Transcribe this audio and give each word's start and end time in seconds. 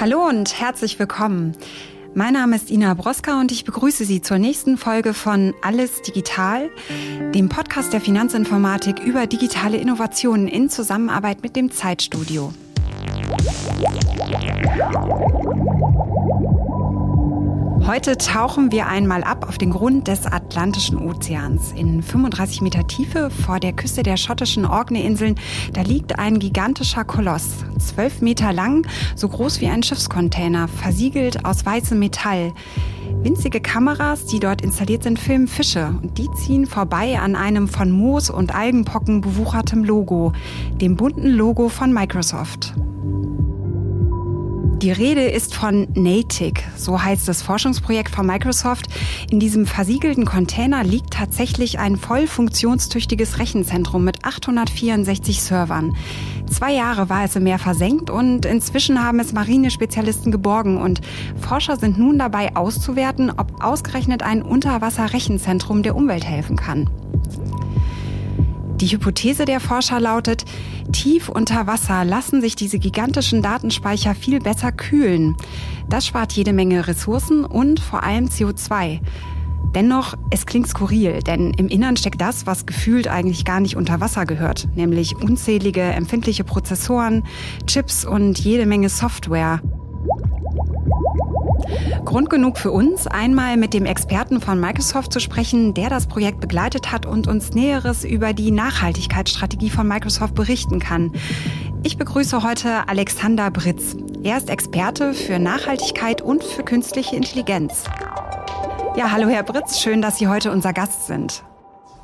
Hallo 0.00 0.26
und 0.28 0.60
herzlich 0.60 0.98
willkommen. 0.98 1.56
Mein 2.14 2.32
Name 2.32 2.56
ist 2.56 2.70
Ina 2.70 2.94
Broska 2.94 3.40
und 3.40 3.52
ich 3.52 3.64
begrüße 3.64 4.04
Sie 4.04 4.20
zur 4.20 4.38
nächsten 4.38 4.76
Folge 4.76 5.14
von 5.14 5.54
Alles 5.62 6.02
Digital, 6.02 6.68
dem 7.32 7.48
Podcast 7.48 7.92
der 7.92 8.00
Finanzinformatik 8.00 8.98
über 9.00 9.26
digitale 9.26 9.76
Innovationen 9.76 10.48
in 10.48 10.68
Zusammenarbeit 10.68 11.42
mit 11.42 11.54
dem 11.56 11.70
Zeitstudio. 11.70 12.52
Heute 17.86 18.16
tauchen 18.16 18.72
wir 18.72 18.86
einmal 18.86 19.22
ab 19.24 19.46
auf 19.46 19.58
den 19.58 19.68
Grund 19.68 20.08
des 20.08 20.24
Atlantischen 20.24 20.96
Ozeans. 20.96 21.72
In 21.72 22.02
35 22.02 22.62
Meter 22.62 22.86
Tiefe 22.86 23.28
vor 23.28 23.60
der 23.60 23.74
Küste 23.74 24.02
der 24.02 24.16
schottischen 24.16 24.64
Orkney-Inseln, 24.64 25.34
da 25.74 25.82
liegt 25.82 26.18
ein 26.18 26.38
gigantischer 26.38 27.04
Koloss. 27.04 27.56
Zwölf 27.78 28.22
Meter 28.22 28.54
lang, 28.54 28.86
so 29.16 29.28
groß 29.28 29.60
wie 29.60 29.66
ein 29.66 29.82
Schiffscontainer, 29.82 30.66
versiegelt 30.66 31.44
aus 31.44 31.66
weißem 31.66 31.98
Metall. 31.98 32.54
Winzige 33.22 33.60
Kameras, 33.60 34.24
die 34.24 34.40
dort 34.40 34.62
installiert 34.62 35.02
sind, 35.02 35.18
filmen 35.18 35.46
Fische 35.46 35.94
und 36.02 36.16
die 36.16 36.30
ziehen 36.42 36.64
vorbei 36.64 37.18
an 37.18 37.36
einem 37.36 37.68
von 37.68 37.90
Moos 37.90 38.30
und 38.30 38.54
Algenpocken 38.54 39.20
bewuchertem 39.20 39.84
Logo, 39.84 40.32
dem 40.80 40.96
bunten 40.96 41.28
Logo 41.28 41.68
von 41.68 41.92
Microsoft. 41.92 42.72
Die 44.82 44.90
Rede 44.90 45.22
ist 45.22 45.54
von 45.54 45.86
NATIC, 45.94 46.64
so 46.76 47.02
heißt 47.02 47.28
das 47.28 47.42
Forschungsprojekt 47.42 48.14
von 48.14 48.26
Microsoft. 48.26 48.88
In 49.30 49.38
diesem 49.38 49.66
versiegelten 49.66 50.24
Container 50.24 50.82
liegt 50.82 51.12
tatsächlich 51.12 51.78
ein 51.78 51.96
voll 51.96 52.26
funktionstüchtiges 52.26 53.38
Rechenzentrum 53.38 54.04
mit 54.04 54.24
864 54.24 55.42
Servern. 55.42 55.96
Zwei 56.50 56.74
Jahre 56.74 57.08
war 57.08 57.24
es 57.24 57.36
im 57.36 57.44
Meer 57.44 57.58
versenkt 57.58 58.10
und 58.10 58.44
inzwischen 58.44 59.02
haben 59.02 59.20
es 59.20 59.32
Marinespezialisten 59.32 60.32
geborgen 60.32 60.76
und 60.76 61.00
Forscher 61.40 61.76
sind 61.76 61.96
nun 61.96 62.18
dabei 62.18 62.54
auszuwerten, 62.56 63.30
ob 63.30 63.64
ausgerechnet 63.64 64.22
ein 64.22 64.42
Unterwasserrechenzentrum 64.42 65.82
der 65.82 65.94
Umwelt 65.94 66.24
helfen 66.24 66.56
kann. 66.56 66.90
Die 68.80 68.88
Hypothese 68.88 69.44
der 69.44 69.60
Forscher 69.60 70.00
lautet, 70.00 70.44
tief 70.94 71.28
unter 71.28 71.66
Wasser 71.66 72.04
lassen 72.04 72.40
sich 72.40 72.54
diese 72.54 72.78
gigantischen 72.78 73.42
Datenspeicher 73.42 74.14
viel 74.14 74.38
besser 74.38 74.70
kühlen. 74.70 75.36
Das 75.88 76.06
spart 76.06 76.32
jede 76.32 76.52
Menge 76.52 76.86
Ressourcen 76.86 77.44
und 77.44 77.80
vor 77.80 78.04
allem 78.04 78.26
CO2. 78.26 79.00
Dennoch, 79.74 80.14
es 80.30 80.46
klingt 80.46 80.68
skurril, 80.68 81.18
denn 81.20 81.50
im 81.54 81.66
Innern 81.66 81.96
steckt 81.96 82.20
das, 82.20 82.46
was 82.46 82.64
gefühlt 82.64 83.08
eigentlich 83.08 83.44
gar 83.44 83.58
nicht 83.58 83.76
unter 83.76 84.00
Wasser 84.00 84.24
gehört, 84.24 84.68
nämlich 84.76 85.16
unzählige 85.16 85.82
empfindliche 85.82 86.44
Prozessoren, 86.44 87.24
Chips 87.66 88.04
und 88.04 88.38
jede 88.38 88.64
Menge 88.64 88.88
Software. 88.88 89.60
Grund 92.04 92.28
genug 92.28 92.58
für 92.58 92.70
uns, 92.70 93.06
einmal 93.06 93.56
mit 93.56 93.72
dem 93.72 93.86
Experten 93.86 94.40
von 94.40 94.60
Microsoft 94.60 95.12
zu 95.12 95.20
sprechen, 95.20 95.72
der 95.72 95.88
das 95.88 96.06
Projekt 96.06 96.40
begleitet 96.40 96.92
hat 96.92 97.06
und 97.06 97.26
uns 97.26 97.54
Näheres 97.54 98.04
über 98.04 98.34
die 98.34 98.50
Nachhaltigkeitsstrategie 98.50 99.70
von 99.70 99.88
Microsoft 99.88 100.34
berichten 100.34 100.80
kann. 100.80 101.12
Ich 101.82 101.96
begrüße 101.96 102.42
heute 102.42 102.88
Alexander 102.88 103.50
Britz. 103.50 103.96
Er 104.22 104.36
ist 104.36 104.50
Experte 104.50 105.14
für 105.14 105.38
Nachhaltigkeit 105.38 106.20
und 106.20 106.44
für 106.44 106.62
künstliche 106.62 107.16
Intelligenz. 107.16 107.84
Ja, 108.96 109.10
hallo 109.10 109.28
Herr 109.28 109.42
Britz, 109.42 109.80
schön, 109.80 110.02
dass 110.02 110.18
Sie 110.18 110.28
heute 110.28 110.52
unser 110.52 110.72
Gast 110.72 111.06
sind. 111.06 111.42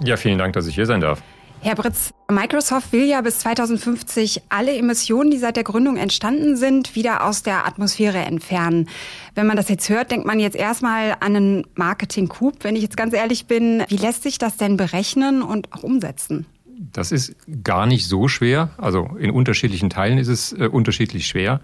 Ja, 0.02 0.16
vielen 0.16 0.38
Dank, 0.38 0.54
dass 0.54 0.66
ich 0.66 0.74
hier 0.74 0.86
sein 0.86 1.00
darf. 1.00 1.22
Herr 1.60 1.74
Britz, 1.74 2.14
Microsoft 2.30 2.92
will 2.92 3.04
ja 3.04 3.20
bis 3.20 3.40
2050 3.40 4.42
alle 4.48 4.76
Emissionen, 4.76 5.30
die 5.30 5.38
seit 5.38 5.56
der 5.56 5.64
Gründung 5.64 5.96
entstanden 5.96 6.56
sind, 6.56 6.94
wieder 6.94 7.24
aus 7.24 7.42
der 7.42 7.66
Atmosphäre 7.66 8.18
entfernen. 8.18 8.88
Wenn 9.34 9.46
man 9.46 9.56
das 9.56 9.68
jetzt 9.68 9.88
hört, 9.88 10.10
denkt 10.10 10.26
man 10.26 10.40
jetzt 10.40 10.56
erstmal 10.56 11.12
an 11.20 11.36
einen 11.36 11.66
Marketing-Coup. 11.74 12.56
Wenn 12.62 12.76
ich 12.76 12.82
jetzt 12.82 12.96
ganz 12.96 13.14
ehrlich 13.14 13.46
bin, 13.46 13.84
wie 13.88 13.96
lässt 13.96 14.22
sich 14.22 14.38
das 14.38 14.56
denn 14.56 14.76
berechnen 14.76 15.42
und 15.42 15.72
auch 15.72 15.82
umsetzen? 15.82 16.46
Das 16.92 17.12
ist 17.12 17.34
gar 17.62 17.86
nicht 17.86 18.06
so 18.06 18.28
schwer. 18.28 18.70
Also 18.78 19.10
in 19.18 19.30
unterschiedlichen 19.30 19.90
Teilen 19.90 20.18
ist 20.18 20.28
es 20.28 20.52
äh, 20.52 20.66
unterschiedlich 20.66 21.26
schwer. 21.26 21.60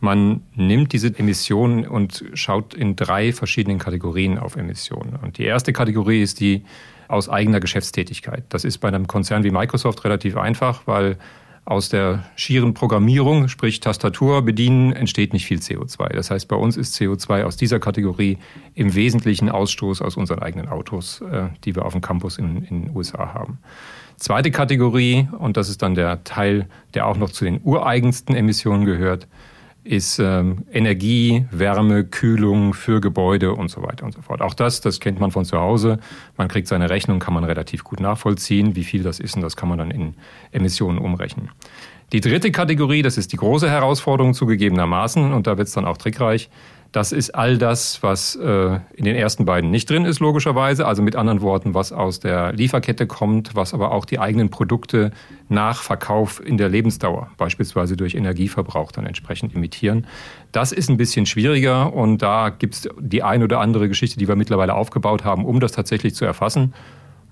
Man 0.00 0.42
nimmt 0.54 0.92
diese 0.92 1.16
Emissionen 1.18 1.86
und 1.86 2.24
schaut 2.34 2.74
in 2.74 2.96
drei 2.96 3.32
verschiedenen 3.32 3.78
Kategorien 3.78 4.38
auf 4.38 4.56
Emissionen. 4.56 5.18
Und 5.22 5.36
die 5.38 5.44
erste 5.44 5.72
Kategorie 5.72 6.22
ist 6.22 6.40
die 6.40 6.64
aus 7.06 7.28
eigener 7.28 7.60
Geschäftstätigkeit. 7.60 8.44
Das 8.48 8.64
ist 8.64 8.78
bei 8.78 8.88
einem 8.88 9.06
Konzern 9.06 9.44
wie 9.44 9.50
Microsoft 9.50 10.04
relativ 10.04 10.36
einfach, 10.36 10.82
weil 10.86 11.18
aus 11.66 11.88
der 11.88 12.24
schieren 12.36 12.72
Programmierung, 12.74 13.48
sprich 13.48 13.80
Tastatur 13.80 14.42
bedienen, 14.42 14.92
entsteht 14.92 15.32
nicht 15.32 15.46
viel 15.46 15.58
CO2. 15.58 16.08
Das 16.14 16.30
heißt, 16.30 16.48
bei 16.48 16.56
uns 16.56 16.76
ist 16.76 16.94
CO2 16.96 17.44
aus 17.44 17.56
dieser 17.56 17.78
Kategorie 17.78 18.38
im 18.74 18.94
Wesentlichen 18.94 19.50
Ausstoß 19.50 20.02
aus 20.02 20.16
unseren 20.16 20.40
eigenen 20.40 20.68
Autos, 20.68 21.20
äh, 21.20 21.48
die 21.64 21.76
wir 21.76 21.84
auf 21.84 21.92
dem 21.92 22.00
Campus 22.00 22.38
in, 22.38 22.64
in 22.64 22.84
den 22.84 22.96
USA 22.96 23.34
haben. 23.34 23.58
Zweite 24.16 24.50
Kategorie, 24.50 25.28
und 25.38 25.56
das 25.56 25.68
ist 25.68 25.82
dann 25.82 25.94
der 25.94 26.24
Teil, 26.24 26.66
der 26.94 27.06
auch 27.06 27.16
noch 27.16 27.30
zu 27.30 27.44
den 27.44 27.60
ureigensten 27.62 28.34
Emissionen 28.34 28.84
gehört, 28.84 29.28
ist 29.84 30.18
ähm, 30.18 30.64
Energie, 30.72 31.46
Wärme, 31.50 32.04
Kühlung 32.04 32.74
für 32.74 33.00
Gebäude 33.00 33.54
und 33.54 33.70
so 33.70 33.82
weiter 33.82 34.04
und 34.04 34.12
so 34.12 34.20
fort. 34.22 34.42
Auch 34.42 34.54
das, 34.54 34.80
das 34.80 35.00
kennt 35.00 35.20
man 35.20 35.30
von 35.30 35.44
zu 35.44 35.58
Hause. 35.58 35.98
Man 36.36 36.48
kriegt 36.48 36.68
seine 36.68 36.90
Rechnung, 36.90 37.18
kann 37.18 37.34
man 37.34 37.44
relativ 37.44 37.84
gut 37.84 38.00
nachvollziehen, 38.00 38.76
wie 38.76 38.84
viel 38.84 39.02
das 39.02 39.20
ist 39.20 39.36
und 39.36 39.42
das 39.42 39.56
kann 39.56 39.68
man 39.68 39.78
dann 39.78 39.90
in 39.90 40.14
Emissionen 40.52 40.98
umrechnen. 40.98 41.50
Die 42.12 42.20
dritte 42.20 42.50
Kategorie, 42.50 43.02
das 43.02 43.16
ist 43.16 43.32
die 43.32 43.36
große 43.36 43.70
Herausforderung 43.70 44.34
zugegebenermaßen 44.34 45.32
und 45.32 45.46
da 45.46 45.56
wird 45.56 45.68
es 45.68 45.74
dann 45.74 45.84
auch 45.84 45.96
trickreich, 45.96 46.50
das 46.92 47.12
ist 47.12 47.34
all 47.36 47.56
das, 47.56 48.02
was 48.02 48.34
äh, 48.34 48.80
in 48.94 49.04
den 49.04 49.14
ersten 49.14 49.44
beiden 49.44 49.70
nicht 49.70 49.88
drin 49.88 50.04
ist, 50.04 50.18
logischerweise. 50.18 50.86
Also 50.86 51.02
mit 51.02 51.14
anderen 51.14 51.40
Worten, 51.40 51.72
was 51.72 51.92
aus 51.92 52.18
der 52.18 52.52
Lieferkette 52.52 53.06
kommt, 53.06 53.54
was 53.54 53.74
aber 53.74 53.92
auch 53.92 54.04
die 54.04 54.18
eigenen 54.18 54.50
Produkte 54.50 55.12
nach 55.48 55.82
Verkauf 55.82 56.44
in 56.44 56.56
der 56.56 56.68
Lebensdauer, 56.68 57.30
beispielsweise 57.36 57.96
durch 57.96 58.14
Energieverbrauch, 58.14 58.90
dann 58.90 59.06
entsprechend 59.06 59.54
imitieren. 59.54 60.06
Das 60.50 60.72
ist 60.72 60.90
ein 60.90 60.96
bisschen 60.96 61.26
schwieriger 61.26 61.92
und 61.92 62.18
da 62.22 62.48
gibt 62.50 62.74
es 62.74 62.88
die 62.98 63.22
ein 63.22 63.42
oder 63.44 63.60
andere 63.60 63.88
Geschichte, 63.88 64.18
die 64.18 64.26
wir 64.26 64.36
mittlerweile 64.36 64.74
aufgebaut 64.74 65.24
haben, 65.24 65.44
um 65.44 65.60
das 65.60 65.72
tatsächlich 65.72 66.14
zu 66.14 66.24
erfassen 66.24 66.74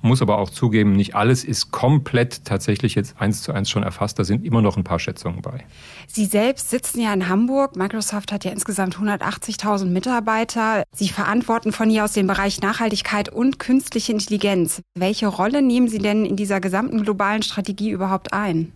muss 0.02 0.22
aber 0.22 0.38
auch 0.38 0.50
zugeben, 0.50 0.92
nicht 0.92 1.14
alles 1.14 1.44
ist 1.44 1.70
komplett 1.70 2.44
tatsächlich 2.44 2.94
jetzt 2.94 3.20
eins 3.20 3.42
zu 3.42 3.52
eins 3.52 3.70
schon 3.70 3.82
erfasst. 3.82 4.18
Da 4.18 4.24
sind 4.24 4.44
immer 4.44 4.62
noch 4.62 4.76
ein 4.76 4.84
paar 4.84 4.98
Schätzungen 4.98 5.42
bei. 5.42 5.64
Sie 6.06 6.24
selbst 6.24 6.70
sitzen 6.70 7.00
ja 7.00 7.12
in 7.12 7.28
Hamburg. 7.28 7.76
Microsoft 7.76 8.32
hat 8.32 8.44
ja 8.44 8.52
insgesamt 8.52 8.96
180.000 8.96 9.86
Mitarbeiter. 9.86 10.84
Sie 10.92 11.08
verantworten 11.08 11.72
von 11.72 11.90
hier 11.90 12.04
aus 12.04 12.12
den 12.12 12.26
Bereich 12.26 12.60
Nachhaltigkeit 12.60 13.28
und 13.28 13.58
künstliche 13.58 14.12
Intelligenz. 14.12 14.82
Welche 14.94 15.26
Rolle 15.26 15.62
nehmen 15.62 15.88
Sie 15.88 15.98
denn 15.98 16.24
in 16.24 16.36
dieser 16.36 16.60
gesamten 16.60 17.02
globalen 17.02 17.42
Strategie 17.42 17.90
überhaupt 17.90 18.32
ein? 18.32 18.72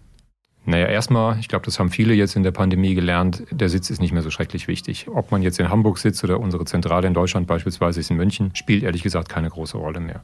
Naja, 0.65 0.87
erstmal, 0.87 1.41
ich 1.41 1.49
glaube, 1.49 1.65
das 1.65 1.81
haben 1.81 1.91
viele 1.91 2.15
jetzt 2.15 2.37
in 2.37 2.45
der 2.45 2.53
Pandemie 2.53 2.95
gelernt, 2.95 3.43
der 3.51 3.69
Sitz 3.69 3.91
ist 3.91 4.01
nicht 4.01 4.13
mehr 4.13 4.23
so 4.23 4.31
schrecklich 4.31 4.69
wichtig. 4.69 5.09
Ob 5.13 5.33
man 5.33 5.43
jetzt 5.43 5.59
in 5.59 5.71
Hamburg 5.71 5.99
sitzt 5.99 6.23
oder 6.23 6.39
unsere 6.39 6.65
Zentrale 6.65 7.09
in 7.09 7.15
Deutschland 7.15 7.49
beispielsweise 7.49 7.99
ist 7.99 8.11
in 8.13 8.17
München, 8.17 8.55
spielt 8.55 8.85
ehrlich 8.85 9.03
gesagt 9.03 9.29
keine 9.29 9.51
große 9.51 9.77
Rolle 9.77 9.99
mehr. 9.99 10.23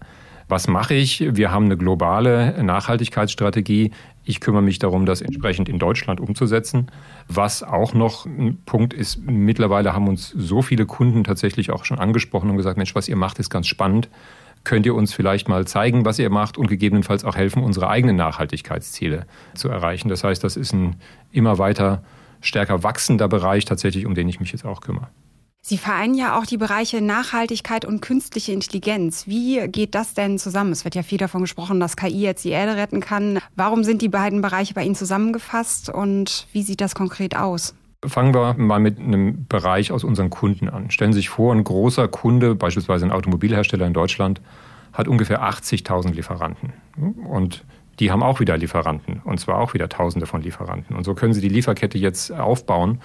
Was 0.49 0.67
mache 0.67 0.95
ich? 0.95 1.37
Wir 1.37 1.51
haben 1.51 1.67
eine 1.67 1.77
globale 1.77 2.63
Nachhaltigkeitsstrategie. 2.63 3.91
Ich 4.25 4.41
kümmere 4.41 4.63
mich 4.63 4.79
darum, 4.79 5.05
das 5.05 5.21
entsprechend 5.21 5.69
in 5.69 5.79
Deutschland 5.79 6.21
umzusetzen. 6.21 6.91
Was 7.29 7.63
auch 7.63 7.93
noch 7.93 8.25
ein 8.25 8.59
Punkt 8.65 8.95
ist, 8.95 9.21
mittlerweile 9.27 9.93
haben 9.93 10.09
uns 10.09 10.31
so 10.31 10.63
viele 10.63 10.87
Kunden 10.87 11.23
tatsächlich 11.23 11.71
auch 11.71 11.85
schon 11.85 11.99
angesprochen 11.99 12.49
und 12.49 12.57
gesagt, 12.57 12.79
Mensch, 12.79 12.95
was 12.95 13.09
ihr 13.09 13.17
macht, 13.17 13.39
ist 13.39 13.51
ganz 13.51 13.67
spannend. 13.67 14.09
Könnt 14.65 14.87
ihr 14.87 14.95
uns 14.95 15.13
vielleicht 15.13 15.49
mal 15.49 15.67
zeigen, 15.67 16.07
was 16.07 16.19
ihr 16.19 16.31
macht 16.31 16.57
und 16.57 16.67
gegebenenfalls 16.67 17.25
auch 17.25 17.37
helfen, 17.37 17.63
unsere 17.63 17.89
eigenen 17.89 18.17
Nachhaltigkeitsziele 18.17 19.27
zu 19.55 19.69
erreichen? 19.69 20.09
Das 20.09 20.25
heißt, 20.25 20.43
das 20.43 20.57
ist 20.57 20.73
ein 20.73 20.97
immer 21.31 21.59
weiter 21.59 22.03
stärker 22.41 22.83
wachsender 22.83 23.29
Bereich 23.29 23.67
tatsächlich, 23.67 24.07
um 24.07 24.15
den 24.15 24.29
ich 24.29 24.41
mich 24.41 24.53
jetzt 24.53 24.65
auch 24.65 24.81
kümmere. 24.81 25.09
Sie 25.61 25.77
vereinen 25.77 26.15
ja 26.15 26.39
auch 26.39 26.47
die 26.47 26.57
Bereiche 26.57 27.03
Nachhaltigkeit 27.03 27.85
und 27.85 28.01
künstliche 28.01 28.53
Intelligenz. 28.53 29.27
Wie 29.27 29.67
geht 29.69 29.95
das 29.95 30.15
denn 30.15 30.39
zusammen? 30.39 30.73
Es 30.73 30.85
wird 30.85 30.95
ja 30.95 31.03
viel 31.03 31.19
davon 31.19 31.43
gesprochen, 31.43 31.81
dass 31.81 31.97
KI 31.97 32.21
jetzt 32.21 32.45
die 32.45 32.51
Erde 32.51 32.77
retten 32.77 33.01
kann. 33.01 33.39
Warum 33.57 33.85
sind 33.85 34.01
die 34.01 34.09
beiden 34.09 34.41
Bereiche 34.41 34.75
bei 34.75 34.85
Ihnen 34.85 34.95
zusammengefasst 34.95 35.91
und 35.91 36.47
wie 36.53 36.63
sieht 36.63 36.81
das 36.81 36.95
konkret 36.95 37.37
aus? 37.37 37.75
Fangen 38.07 38.33
wir 38.33 38.55
mal 38.55 38.79
mit 38.79 39.01
einem 39.01 39.47
Bereich 39.49 39.91
aus 39.91 40.05
unseren 40.05 40.31
Kunden 40.31 40.69
an. 40.69 40.91
Stellen 40.91 41.13
Sie 41.13 41.19
sich 41.19 41.29
vor, 41.29 41.53
ein 41.53 41.65
großer 41.65 42.07
Kunde, 42.07 42.55
beispielsweise 42.55 43.05
ein 43.05 43.11
Automobilhersteller 43.11 43.87
in 43.87 43.93
Deutschland, 43.93 44.41
hat 44.93 45.09
ungefähr 45.09 45.43
80.000 45.43 46.13
Lieferanten. 46.13 46.73
Und 47.29 47.65
die 47.99 48.13
haben 48.13 48.23
auch 48.23 48.39
wieder 48.39 48.57
Lieferanten, 48.57 49.21
und 49.25 49.41
zwar 49.41 49.59
auch 49.59 49.75
wieder 49.75 49.89
Tausende 49.89 50.27
von 50.27 50.43
Lieferanten. 50.43 50.95
Und 50.95 51.05
so 51.05 51.15
können 51.15 51.35
Sie 51.35 51.41
die 51.41 51.49
Lieferkette 51.49 51.99
jetzt 51.99 52.33
aufbauen 52.33 53.01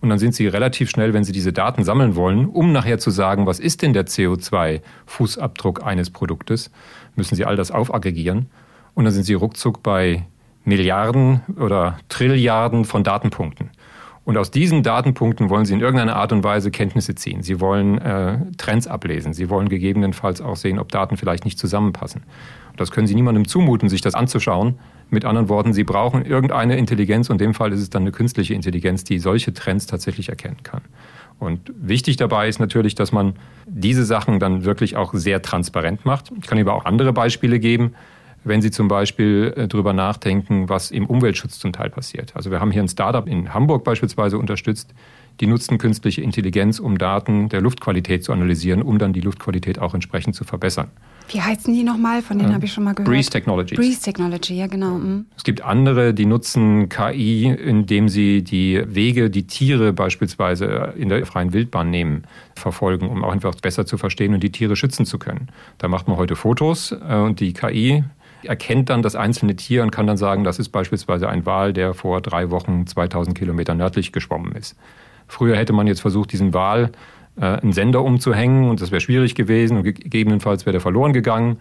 und 0.00 0.10
dann 0.10 0.18
sind 0.18 0.34
Sie 0.34 0.46
relativ 0.46 0.90
schnell, 0.90 1.14
wenn 1.14 1.24
Sie 1.24 1.32
diese 1.32 1.52
Daten 1.52 1.84
sammeln 1.84 2.16
wollen, 2.16 2.46
um 2.46 2.72
nachher 2.72 2.98
zu 2.98 3.10
sagen, 3.10 3.46
was 3.46 3.58
ist 3.58 3.82
denn 3.82 3.92
der 3.92 4.06
CO2-Fußabdruck 4.06 5.82
eines 5.82 6.10
Produktes, 6.10 6.70
müssen 7.14 7.34
Sie 7.34 7.44
all 7.44 7.56
das 7.56 7.70
aufaggregieren. 7.70 8.46
Und 8.94 9.04
dann 9.04 9.12
sind 9.12 9.24
Sie 9.24 9.34
ruckzuck 9.34 9.82
bei 9.82 10.26
Milliarden 10.64 11.42
oder 11.58 11.98
Trilliarden 12.08 12.84
von 12.84 13.04
Datenpunkten. 13.04 13.70
Und 14.24 14.36
aus 14.36 14.50
diesen 14.50 14.82
Datenpunkten 14.82 15.50
wollen 15.50 15.64
Sie 15.64 15.72
in 15.74 15.80
irgendeiner 15.80 16.16
Art 16.16 16.32
und 16.32 16.42
Weise 16.42 16.72
Kenntnisse 16.72 17.14
ziehen. 17.14 17.44
Sie 17.44 17.60
wollen 17.60 17.98
äh, 17.98 18.38
Trends 18.56 18.88
ablesen. 18.88 19.32
Sie 19.32 19.48
wollen 19.48 19.68
gegebenenfalls 19.68 20.40
auch 20.40 20.56
sehen, 20.56 20.80
ob 20.80 20.90
Daten 20.90 21.16
vielleicht 21.16 21.44
nicht 21.44 21.60
zusammenpassen. 21.60 22.22
Und 22.72 22.80
das 22.80 22.90
können 22.90 23.06
Sie 23.06 23.14
niemandem 23.14 23.46
zumuten, 23.46 23.88
sich 23.88 24.00
das 24.00 24.16
anzuschauen. 24.16 24.80
Mit 25.08 25.24
anderen 25.24 25.48
Worten, 25.48 25.72
Sie 25.72 25.84
brauchen 25.84 26.24
irgendeine 26.24 26.76
Intelligenz 26.76 27.30
und 27.30 27.40
in 27.40 27.48
dem 27.48 27.54
Fall 27.54 27.72
ist 27.72 27.80
es 27.80 27.90
dann 27.90 28.02
eine 28.02 28.12
künstliche 28.12 28.54
Intelligenz, 28.54 29.04
die 29.04 29.18
solche 29.18 29.54
Trends 29.54 29.86
tatsächlich 29.86 30.28
erkennen 30.28 30.62
kann. 30.62 30.82
Und 31.38 31.72
wichtig 31.76 32.16
dabei 32.16 32.48
ist 32.48 32.58
natürlich, 32.58 32.94
dass 32.94 33.12
man 33.12 33.34
diese 33.66 34.04
Sachen 34.04 34.40
dann 34.40 34.64
wirklich 34.64 34.96
auch 34.96 35.14
sehr 35.14 35.42
transparent 35.42 36.04
macht. 36.04 36.32
Ich 36.40 36.46
kann 36.46 36.58
aber 36.58 36.74
auch 36.74 36.84
andere 36.84 37.12
Beispiele 37.12 37.60
geben 37.60 37.94
wenn 38.46 38.62
Sie 38.62 38.70
zum 38.70 38.86
Beispiel 38.88 39.52
äh, 39.56 39.68
darüber 39.68 39.92
nachdenken, 39.92 40.68
was 40.68 40.90
im 40.90 41.06
Umweltschutz 41.06 41.58
zum 41.58 41.72
Teil 41.72 41.90
passiert. 41.90 42.34
Also 42.36 42.50
wir 42.50 42.60
haben 42.60 42.70
hier 42.70 42.82
ein 42.82 42.88
Startup 42.88 43.26
in 43.26 43.52
Hamburg 43.52 43.82
beispielsweise 43.82 44.38
unterstützt, 44.38 44.94
die 45.40 45.46
nutzen 45.46 45.78
künstliche 45.78 46.22
Intelligenz, 46.22 46.78
um 46.78 46.96
Daten 46.96 47.48
der 47.48 47.60
Luftqualität 47.60 48.24
zu 48.24 48.32
analysieren, 48.32 48.82
um 48.82 48.98
dann 48.98 49.12
die 49.12 49.20
Luftqualität 49.20 49.80
auch 49.80 49.94
entsprechend 49.94 50.34
zu 50.34 50.44
verbessern. 50.44 50.88
Wie 51.28 51.40
heißen 51.40 51.72
die 51.72 51.82
nochmal? 51.82 52.22
Von 52.22 52.38
denen 52.38 52.50
äh, 52.50 52.54
habe 52.54 52.64
ich 52.64 52.72
schon 52.72 52.84
mal 52.84 52.94
gehört. 52.94 53.08
Breeze 53.08 53.30
Technologies. 53.30 53.78
Breeze 53.78 54.00
Technology, 54.00 54.56
ja 54.56 54.66
genau. 54.66 54.98
Mhm. 54.98 55.26
Es 55.36 55.44
gibt 55.44 55.62
andere, 55.62 56.14
die 56.14 56.26
nutzen 56.26 56.88
KI, 56.88 57.46
indem 57.46 58.08
sie 58.08 58.42
die 58.42 58.82
Wege, 58.86 59.30
die 59.30 59.46
Tiere 59.46 59.92
beispielsweise 59.92 60.94
in 60.96 61.08
der 61.08 61.24
freien 61.26 61.52
Wildbahn 61.52 61.90
nehmen, 61.90 62.24
verfolgen, 62.54 63.08
um 63.08 63.24
auch 63.24 63.32
einfach 63.32 63.54
besser 63.56 63.86
zu 63.86 63.98
verstehen 63.98 64.34
und 64.34 64.42
die 64.42 64.52
Tiere 64.52 64.76
schützen 64.76 65.06
zu 65.06 65.18
können. 65.18 65.48
Da 65.78 65.88
macht 65.88 66.08
man 66.08 66.16
heute 66.16 66.36
Fotos 66.36 66.92
äh, 66.92 67.14
und 67.16 67.40
die 67.40 67.52
KI 67.52 68.04
erkennt 68.42 68.90
dann 68.90 69.02
das 69.02 69.16
einzelne 69.16 69.56
Tier 69.56 69.82
und 69.82 69.90
kann 69.90 70.06
dann 70.06 70.16
sagen, 70.16 70.44
das 70.44 70.58
ist 70.58 70.68
beispielsweise 70.68 71.28
ein 71.28 71.46
Wal, 71.46 71.72
der 71.72 71.94
vor 71.94 72.20
drei 72.20 72.50
Wochen 72.50 72.86
2000 72.86 73.36
Kilometer 73.36 73.74
nördlich 73.74 74.12
geschwommen 74.12 74.52
ist. 74.52 74.76
Früher 75.28 75.56
hätte 75.56 75.72
man 75.72 75.86
jetzt 75.86 76.00
versucht, 76.00 76.32
diesen 76.32 76.54
Wal 76.54 76.92
einen 77.40 77.72
Sender 77.72 78.02
umzuhängen 78.02 78.68
und 78.68 78.80
das 78.80 78.90
wäre 78.90 79.00
schwierig 79.00 79.34
gewesen 79.34 79.76
und 79.76 79.82
gegebenenfalls 79.82 80.64
wäre 80.64 80.72
der 80.72 80.80
verloren 80.80 81.12
gegangen 81.12 81.58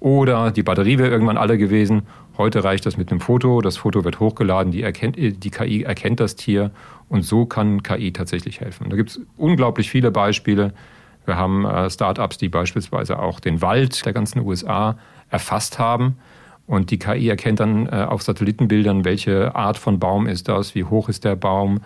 oder 0.00 0.50
die 0.50 0.62
Batterie 0.62 0.98
wäre 0.98 1.10
irgendwann 1.10 1.38
alle 1.38 1.58
gewesen. 1.58 2.02
Heute 2.36 2.62
reicht 2.64 2.86
das 2.86 2.96
mit 2.96 3.10
einem 3.10 3.20
Foto, 3.20 3.60
das 3.60 3.78
Foto 3.78 4.04
wird 4.04 4.20
hochgeladen, 4.20 4.70
die, 4.70 4.82
erkennt, 4.82 5.16
die 5.16 5.50
KI 5.50 5.82
erkennt 5.84 6.20
das 6.20 6.36
Tier 6.36 6.70
und 7.08 7.22
so 7.22 7.46
kann 7.46 7.82
KI 7.82 8.12
tatsächlich 8.12 8.60
helfen. 8.60 8.90
Da 8.90 8.96
gibt 8.96 9.10
es 9.10 9.20
unglaublich 9.36 9.90
viele 9.90 10.10
Beispiele. 10.10 10.74
Wir 11.24 11.36
haben 11.36 11.64
äh, 11.64 11.90
Startups, 11.90 12.38
die 12.38 12.48
beispielsweise 12.48 13.18
auch 13.18 13.40
den 13.40 13.62
Wald 13.62 14.04
der 14.04 14.12
ganzen 14.12 14.40
USA 14.40 14.98
erfasst 15.30 15.78
haben. 15.78 16.18
Und 16.66 16.90
die 16.90 16.98
KI 16.98 17.28
erkennt 17.28 17.60
dann 17.60 17.86
äh, 17.86 18.06
auf 18.08 18.22
Satellitenbildern, 18.22 19.04
welche 19.04 19.54
Art 19.54 19.78
von 19.78 19.98
Baum 19.98 20.26
ist 20.26 20.48
das, 20.48 20.74
wie 20.74 20.84
hoch 20.84 21.08
ist 21.08 21.24
der 21.24 21.36
Baum. 21.36 21.80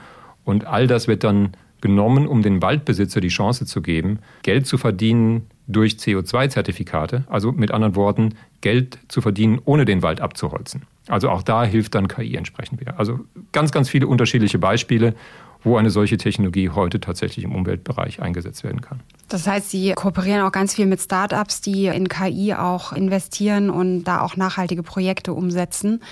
Und 0.45 0.67
all 0.67 0.87
das 0.87 1.07
wird 1.07 1.23
dann 1.23 1.53
genommen, 1.81 2.27
um 2.27 2.43
den 2.43 2.62
Waldbesitzer 2.62 3.21
die 3.21 3.29
Chance 3.29 3.67
zu 3.67 3.82
geben, 3.82 4.19
Geld 4.43 4.67
zu 4.67 4.79
verdienen 4.79 5.47
durch 5.67 5.94
CO2-Zertifikate. 5.94 7.25
Also 7.29 7.53
mit 7.53 7.71
anderen 7.71 7.94
Worten, 7.94 8.35
Geld 8.61 8.99
zu 9.09 9.21
verdienen, 9.21 9.61
ohne 9.65 9.85
den 9.85 10.03
Wald 10.03 10.21
abzuholzen. 10.21 10.82
Also 11.09 11.31
auch 11.31 11.43
da 11.43 11.65
hilft 11.65 11.94
dann 11.94 12.09
KI 12.09 12.37
entsprechend 12.37 12.81
wieder. 12.81 12.99
Also 12.99 13.21
ganz, 13.53 13.73
ganz 13.73 13.88
viele 13.88 14.06
unterschiedliche 14.06 14.59
Beispiele 14.59 15.15
wo 15.62 15.77
eine 15.77 15.91
solche 15.91 16.17
Technologie 16.17 16.71
heute 16.71 17.00
tatsächlich 17.00 17.44
im 17.44 17.55
Umweltbereich 17.55 18.21
eingesetzt 18.23 18.65
werden 18.65 18.81
kann. 18.81 19.00
Das 19.31 19.47
heißt, 19.47 19.71
Sie 19.71 19.93
kooperieren 19.93 20.43
auch 20.43 20.53
ganz 20.53 20.75
viel 20.75 20.87
mit 20.87 21.00
Startups, 21.00 21.61
die 21.61 21.87
in 21.87 22.09
KI 22.09 22.55
auch 22.55 22.93
investieren 22.93 23.71
und 23.71 24.05
da 24.05 24.23
auch 24.23 24.37
nachhaltige 24.37 24.82
Projekte 24.82 25.32
umsetzen. 25.32 26.03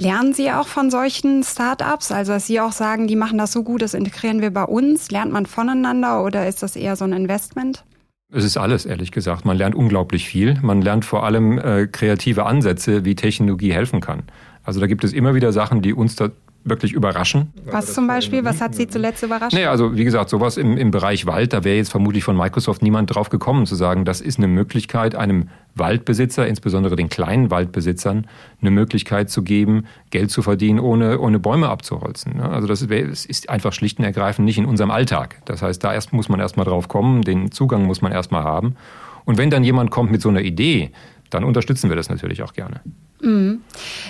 Lernen 0.00 0.34
Sie 0.34 0.50
auch 0.52 0.68
von 0.68 0.90
solchen 0.90 1.42
Startups? 1.42 2.12
Also, 2.12 2.32
dass 2.32 2.46
Sie 2.46 2.60
auch 2.60 2.72
sagen, 2.72 3.08
die 3.08 3.16
machen 3.16 3.38
das 3.38 3.52
so 3.52 3.64
gut, 3.64 3.82
das 3.82 3.92
integrieren 3.92 4.40
wir 4.40 4.52
bei 4.52 4.64
uns? 4.64 5.10
Lernt 5.10 5.32
man 5.32 5.46
voneinander 5.46 6.22
oder 6.24 6.46
ist 6.46 6.62
das 6.62 6.76
eher 6.76 6.94
so 6.94 7.04
ein 7.04 7.12
Investment? 7.12 7.84
Es 8.32 8.44
ist 8.44 8.56
alles, 8.56 8.86
ehrlich 8.86 9.10
gesagt. 9.10 9.44
Man 9.44 9.56
lernt 9.56 9.74
unglaublich 9.74 10.26
viel. 10.26 10.58
Man 10.62 10.80
lernt 10.80 11.04
vor 11.04 11.24
allem 11.24 11.58
äh, 11.58 11.88
kreative 11.88 12.46
Ansätze, 12.46 13.04
wie 13.04 13.16
Technologie 13.16 13.72
helfen 13.72 14.00
kann. 14.00 14.24
Also 14.62 14.80
da 14.80 14.86
gibt 14.86 15.04
es 15.04 15.12
immer 15.12 15.34
wieder 15.34 15.52
Sachen, 15.52 15.82
die 15.82 15.92
uns 15.92 16.16
da 16.16 16.30
wirklich 16.64 16.92
überraschen. 16.92 17.52
Was 17.66 17.92
zum 17.92 18.06
Beispiel? 18.06 18.44
Was 18.44 18.60
hat 18.60 18.74
Sie 18.74 18.88
zuletzt 18.88 19.22
überrascht? 19.22 19.54
Nee, 19.54 19.66
also 19.66 19.96
wie 19.96 20.04
gesagt, 20.04 20.30
sowas 20.30 20.56
im, 20.56 20.76
im 20.76 20.90
Bereich 20.90 21.26
Wald, 21.26 21.52
da 21.52 21.62
wäre 21.62 21.76
jetzt 21.76 21.90
vermutlich 21.90 22.24
von 22.24 22.36
Microsoft 22.36 22.82
niemand 22.82 23.14
drauf 23.14 23.28
gekommen 23.28 23.66
zu 23.66 23.74
sagen, 23.74 24.04
das 24.04 24.20
ist 24.20 24.38
eine 24.38 24.48
Möglichkeit, 24.48 25.14
einem 25.14 25.48
Waldbesitzer, 25.74 26.46
insbesondere 26.46 26.96
den 26.96 27.08
kleinen 27.08 27.50
Waldbesitzern, 27.50 28.26
eine 28.60 28.70
Möglichkeit 28.70 29.28
zu 29.28 29.42
geben, 29.42 29.84
Geld 30.10 30.30
zu 30.30 30.40
verdienen, 30.40 30.80
ohne, 30.80 31.18
ohne 31.18 31.38
Bäume 31.38 31.68
abzuholzen. 31.68 32.36
Ne? 32.36 32.48
Also 32.48 32.66
das 32.66 32.80
ist 32.82 33.50
einfach 33.50 33.72
schlicht 33.72 33.98
und 33.98 34.04
ergreifend 34.04 34.46
nicht 34.46 34.58
in 34.58 34.66
unserem 34.66 34.90
Alltag. 34.90 35.42
Das 35.44 35.62
heißt, 35.62 35.82
da 35.84 35.92
erst 35.92 36.12
muss 36.12 36.28
man 36.28 36.40
erstmal 36.40 36.64
drauf 36.64 36.88
kommen, 36.88 37.22
den 37.22 37.50
Zugang 37.50 37.84
muss 37.84 38.00
man 38.00 38.12
erstmal 38.12 38.44
haben. 38.44 38.76
Und 39.24 39.38
wenn 39.38 39.50
dann 39.50 39.64
jemand 39.64 39.90
kommt 39.90 40.10
mit 40.10 40.20
so 40.20 40.28
einer 40.28 40.42
Idee, 40.42 40.90
dann 41.30 41.44
unterstützen 41.44 41.88
wir 41.88 41.96
das 41.96 42.08
natürlich 42.08 42.42
auch 42.42 42.52
gerne. 42.52 42.80
Mhm. 43.20 43.62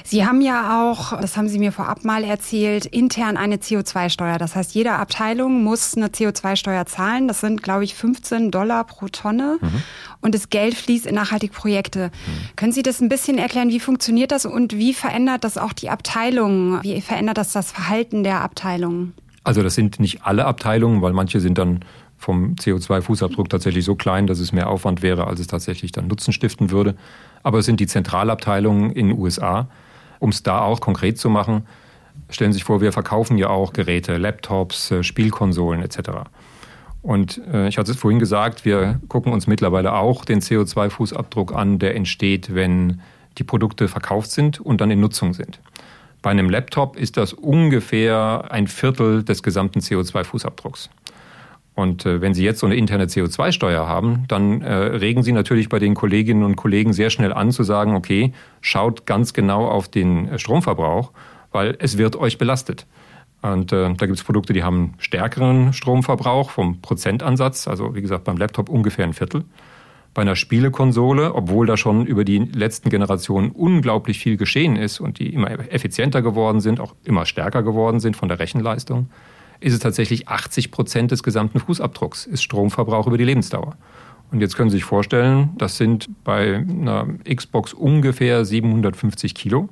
Sie 0.02 0.26
haben 0.26 0.40
ja 0.40 0.82
auch, 0.82 1.19
das 1.20 1.37
haben 1.37 1.49
Sie 1.49 1.58
mir 1.58 1.72
vorab 1.72 2.05
mal 2.05 2.25
erzählt, 2.25 2.87
intern 2.87 3.37
eine 3.37 3.56
CO2-Steuer. 3.56 4.38
Das 4.38 4.56
heißt, 4.56 4.75
jede 4.75 4.93
Abteilung 4.93 5.62
muss 5.62 5.96
eine 5.96 6.08
CO2-Steuer 6.08 6.87
zahlen. 6.87 7.28
Das 7.28 7.40
sind, 7.40 7.62
glaube 7.62 7.84
ich, 7.84 7.94
15 7.94 8.50
Dollar 8.50 8.84
pro 8.84 9.08
Tonne. 9.08 9.58
Mhm. 9.61 9.82
Und 10.20 10.34
das 10.34 10.50
Geld 10.50 10.75
fließt 10.75 11.06
in 11.06 11.14
nachhaltige 11.14 11.52
Projekte. 11.52 12.06
Mhm. 12.08 12.56
Können 12.56 12.72
Sie 12.72 12.82
das 12.82 13.00
ein 13.00 13.08
bisschen 13.08 13.38
erklären? 13.38 13.69
Wie 13.69 13.81
funktioniert 13.81 14.32
das 14.32 14.46
und 14.46 14.76
wie 14.76 14.94
verändert 14.94 15.44
das 15.44 15.58
auch 15.58 15.72
die 15.72 15.90
Abteilung? 15.90 16.82
Wie 16.82 17.00
verändert 17.00 17.38
das 17.38 17.52
das 17.52 17.72
Verhalten 17.72 18.25
der 18.25 18.40
Abteilung? 18.40 19.12
Also 19.44 19.62
das 19.62 19.75
sind 19.75 20.00
nicht 20.00 20.25
alle 20.25 20.46
Abteilungen, 20.46 21.02
weil 21.02 21.12
manche 21.12 21.38
sind 21.38 21.58
dann 21.58 21.84
vom 22.25 22.55
CO2-Fußabdruck 22.55 23.49
tatsächlich 23.49 23.85
so 23.85 23.94
klein, 23.94 24.26
dass 24.26 24.41
es 24.41 24.53
mehr 24.53 24.69
Aufwand 24.69 25.03
wäre, 25.03 25.26
als 25.26 25.41
es 25.41 25.47
tatsächlich 25.47 25.93
dann 25.93 26.09
Nutzen 26.09 26.32
stiften 26.32 26.71
würde. 26.71 26.94
Aber 27.43 27.59
es 27.59 27.67
sind 27.67 27.81
die 27.81 27.87
Zentralabteilungen 27.87 28.91
in 28.91 29.09
den 29.09 29.19
USA. 29.19 29.69
Um 30.19 30.31
es 30.31 30.43
da 30.43 30.62
auch 30.62 30.81
konkret 30.81 31.19
zu 31.19 31.29
machen, 31.29 31.67
stellen 32.31 32.53
Sie 32.53 32.56
sich 32.56 32.65
vor, 32.65 32.81
wir 32.81 32.93
verkaufen 32.93 33.37
ja 33.37 33.50
auch 33.50 33.73
Geräte, 33.73 34.17
Laptops, 34.17 34.91
äh, 34.91 35.03
Spielkonsolen 35.03 35.82
etc. 35.82 35.99
Und 37.03 37.41
äh, 37.53 37.69
ich 37.69 37.76
hatte 37.76 37.91
es 37.91 37.99
vorhin 37.99 38.19
gesagt, 38.19 38.65
wir 38.65 39.00
gucken 39.09 39.32
uns 39.32 39.47
mittlerweile 39.47 39.93
auch 39.93 40.25
den 40.25 40.41
CO2-Fußabdruck 40.41 41.53
an, 41.53 41.79
der 41.79 41.94
entsteht, 41.94 42.55
wenn 42.55 43.03
die 43.37 43.44
Produkte 43.44 43.88
verkauft 43.88 44.31
sind 44.31 44.61
und 44.61 44.81
dann 44.81 44.91
in 44.91 45.00
Nutzung 45.00 45.35
sind. 45.35 45.61
Bei 46.23 46.31
einem 46.31 46.49
Laptop 46.49 46.97
ist 46.97 47.19
das 47.19 47.35
ungefähr 47.35 48.47
ein 48.49 48.67
Viertel 48.67 49.23
des 49.23 49.43
gesamten 49.43 49.81
CO2-Fußabdrucks. 49.81 50.88
Und 51.75 52.07
äh, 52.07 52.21
wenn 52.21 52.35
Sie 52.35 52.45
jetzt 52.45 52.61
so 52.61 52.66
eine 52.66 52.76
interne 52.76 53.07
CO2-Steuer 53.07 53.87
haben, 53.87 54.25
dann 54.28 54.62
äh, 54.62 54.73
regen 54.73 55.23
Sie 55.23 55.33
natürlich 55.33 55.69
bei 55.69 55.81
den 55.81 55.95
Kolleginnen 55.95 56.45
und 56.45 56.57
Kollegen 56.57 56.93
sehr 56.93 57.11
schnell 57.11 57.33
an 57.33 57.50
zu 57.50 57.64
sagen, 57.64 57.97
okay, 57.97 58.33
schaut 58.61 59.07
ganz 59.07 59.33
genau 59.33 59.66
auf 59.66 59.88
den 59.88 60.28
äh, 60.28 60.38
Stromverbrauch, 60.38 61.11
weil 61.50 61.76
es 61.81 61.99
wird 61.99 62.16
euch 62.16 62.38
belastet. 62.38 62.87
Und 63.43 63.73
äh, 63.73 63.93
da 63.93 64.07
gibt 64.07 64.19
es 64.19 64.25
Produkte, 64.25 64.52
die 64.52 64.62
haben 64.62 64.95
stärkeren 64.99 65.73
Stromverbrauch 65.73 66.50
vom 66.50 66.81
Prozentansatz, 66.81 67.66
also 67.66 67.95
wie 67.95 68.02
gesagt 68.02 68.25
beim 68.25 68.37
Laptop 68.37 68.69
ungefähr 68.69 69.04
ein 69.04 69.12
Viertel. 69.12 69.45
Bei 70.14 70.23
einer 70.23 70.37
Spielekonsole, 70.37 71.35
obwohl 71.35 71.66
da 71.66 71.76
schon 71.76 72.07
über 72.07 72.25
die 72.25 72.38
letzten 72.38 72.88
Generationen 72.88 73.50
unglaublich 73.50 74.21
viel 74.21 74.37
geschehen 74.37 74.76
ist 74.76 75.00
und 75.00 75.19
die 75.19 75.35
immer 75.35 75.50
effizienter 75.73 76.23
geworden 76.23 76.61
sind, 76.61 76.78
auch 76.78 76.95
immer 77.02 77.26
stärker 77.26 77.64
geworden 77.64 77.99
sind 77.99 78.16
von 78.16 78.28
der 78.28 78.38
Rechenleistung, 78.38 79.11
ist 79.61 79.73
es 79.73 79.78
tatsächlich 79.78 80.28
80 80.28 80.70
Prozent 80.70 81.11
des 81.11 81.23
gesamten 81.23 81.61
Fußabdrucks, 81.61 82.26
ist 82.26 82.42
Stromverbrauch 82.42 83.06
über 83.06 83.18
die 83.18 83.25
Lebensdauer. 83.25 83.76
Und 84.30 84.40
jetzt 84.40 84.56
können 84.56 84.70
Sie 84.70 84.78
sich 84.78 84.84
vorstellen, 84.84 85.50
das 85.58 85.76
sind 85.76 86.08
bei 86.25 86.56
einer 86.56 87.06
Xbox 87.25 87.73
ungefähr 87.73 88.44
750 88.44 89.34
Kilo. 89.34 89.68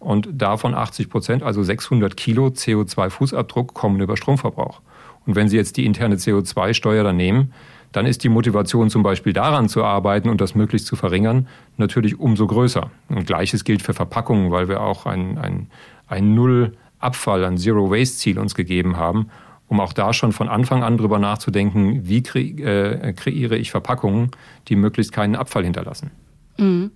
Und 0.00 0.28
davon 0.32 0.74
80 0.74 1.08
Prozent, 1.08 1.42
also 1.44 1.62
600 1.62 2.16
Kilo 2.16 2.48
CO2-Fußabdruck, 2.48 3.72
kommen 3.72 4.00
über 4.00 4.16
Stromverbrauch. 4.16 4.80
Und 5.26 5.36
wenn 5.36 5.48
Sie 5.48 5.56
jetzt 5.56 5.76
die 5.76 5.86
interne 5.86 6.16
CO2-Steuer 6.16 7.04
dann 7.04 7.16
nehmen, 7.16 7.52
dann 7.92 8.06
ist 8.06 8.24
die 8.24 8.28
Motivation 8.28 8.90
zum 8.90 9.02
Beispiel 9.02 9.32
daran 9.32 9.68
zu 9.68 9.84
arbeiten 9.84 10.28
und 10.28 10.40
das 10.40 10.54
möglichst 10.54 10.88
zu 10.88 10.96
verringern, 10.96 11.46
natürlich 11.76 12.18
umso 12.18 12.46
größer. 12.46 12.90
Und 13.08 13.26
gleiches 13.26 13.64
gilt 13.64 13.82
für 13.82 13.94
Verpackungen, 13.94 14.50
weil 14.50 14.68
wir 14.68 14.80
auch 14.80 15.06
ein, 15.06 15.38
ein, 15.38 15.68
ein 16.08 16.34
Null 16.34 16.72
Abfall, 17.02 17.44
ein 17.44 17.58
Zero-Waste-Ziel 17.58 18.38
uns 18.38 18.54
gegeben 18.54 18.96
haben, 18.96 19.28
um 19.68 19.80
auch 19.80 19.92
da 19.92 20.12
schon 20.12 20.32
von 20.32 20.48
Anfang 20.48 20.82
an 20.82 20.98
drüber 20.98 21.18
nachzudenken, 21.18 22.06
wie 22.06 22.22
kre 22.22 22.40
äh, 22.40 23.12
kreiere 23.14 23.56
ich 23.56 23.70
Verpackungen, 23.70 24.30
die 24.68 24.76
möglichst 24.76 25.12
keinen 25.12 25.36
Abfall 25.36 25.64
hinterlassen. 25.64 26.10
Mhm. 26.58 26.90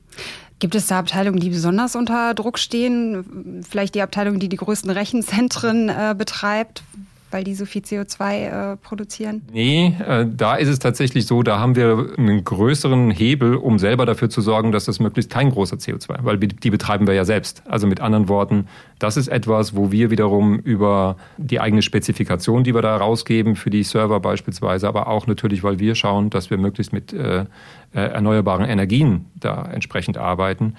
Gibt 0.59 0.75
es 0.75 0.87
da 0.87 0.99
Abteilungen, 0.99 1.39
die 1.39 1.51
besonders 1.51 1.97
unter 1.97 2.33
Druck 2.33 2.59
stehen? 2.59 3.63
Vielleicht 3.69 3.95
die 3.95 4.03
Abteilung, 4.03 4.39
die 4.39 4.49
die 4.49 4.57
größten 4.57 4.91
Rechenzentren 4.91 5.89
äh, 5.89 6.15
betreibt? 6.17 6.83
Weil 7.31 7.45
die 7.45 7.55
so 7.55 7.65
viel 7.65 7.83
CO2 7.83 8.73
äh, 8.73 8.77
produzieren? 8.77 9.43
Nee, 9.53 9.95
äh, 10.07 10.27
da 10.29 10.57
ist 10.57 10.69
es 10.69 10.79
tatsächlich 10.79 11.27
so, 11.27 11.43
da 11.43 11.59
haben 11.59 11.75
wir 11.75 12.15
einen 12.17 12.45
größeren 12.45 13.11
Hebel, 13.11 13.57
um 13.57 13.79
selber 13.79 14.07
dafür 14.07 14.31
zu 14.31 14.41
sorgen, 14.41 14.73
dass 14.73 14.85
das 14.85 15.01
möglichst 15.01 15.31
kein 15.31 15.51
großer 15.51 15.77
CO2, 15.77 16.19
weil 16.23 16.39
die 16.39 16.71
betreiben 16.71 17.07
wir 17.07 17.15
ja 17.15 17.25
selbst. 17.25 17.63
Also 17.67 17.87
mit 17.87 18.01
anderen 18.01 18.29
Worten, 18.29 18.67
das 18.99 19.17
ist 19.17 19.29
etwas, 19.29 19.75
wo 19.75 19.91
wir 19.91 20.11
wiederum 20.11 20.59
über 20.59 21.17
die 21.37 21.61
eigene 21.61 21.83
Spezifikation, 21.83 22.65
die 22.65 22.75
wir 22.75 22.83
da 22.83 22.97
rausgeben 22.97 23.57
für 23.57 23.71
die 23.71 23.83
Server 23.83 24.21
beispielsweise, 24.21 24.89
aber 24.89 25.09
auch 25.09 25.27
natürlich, 25.27 25.63
weil 25.63 25.79
wir 25.79 25.95
schauen, 25.95 26.31
dass 26.31 26.51
wir 26.51 26.59
möglichst 26.59 26.93
mit 26.93 27.13
äh, 27.13 27.41
äh 27.41 27.45
erneuerbaren 27.93 28.65
Energien 28.65 29.27
da 29.35 29.69
entsprechend 29.71 30.17
arbeiten. 30.17 30.75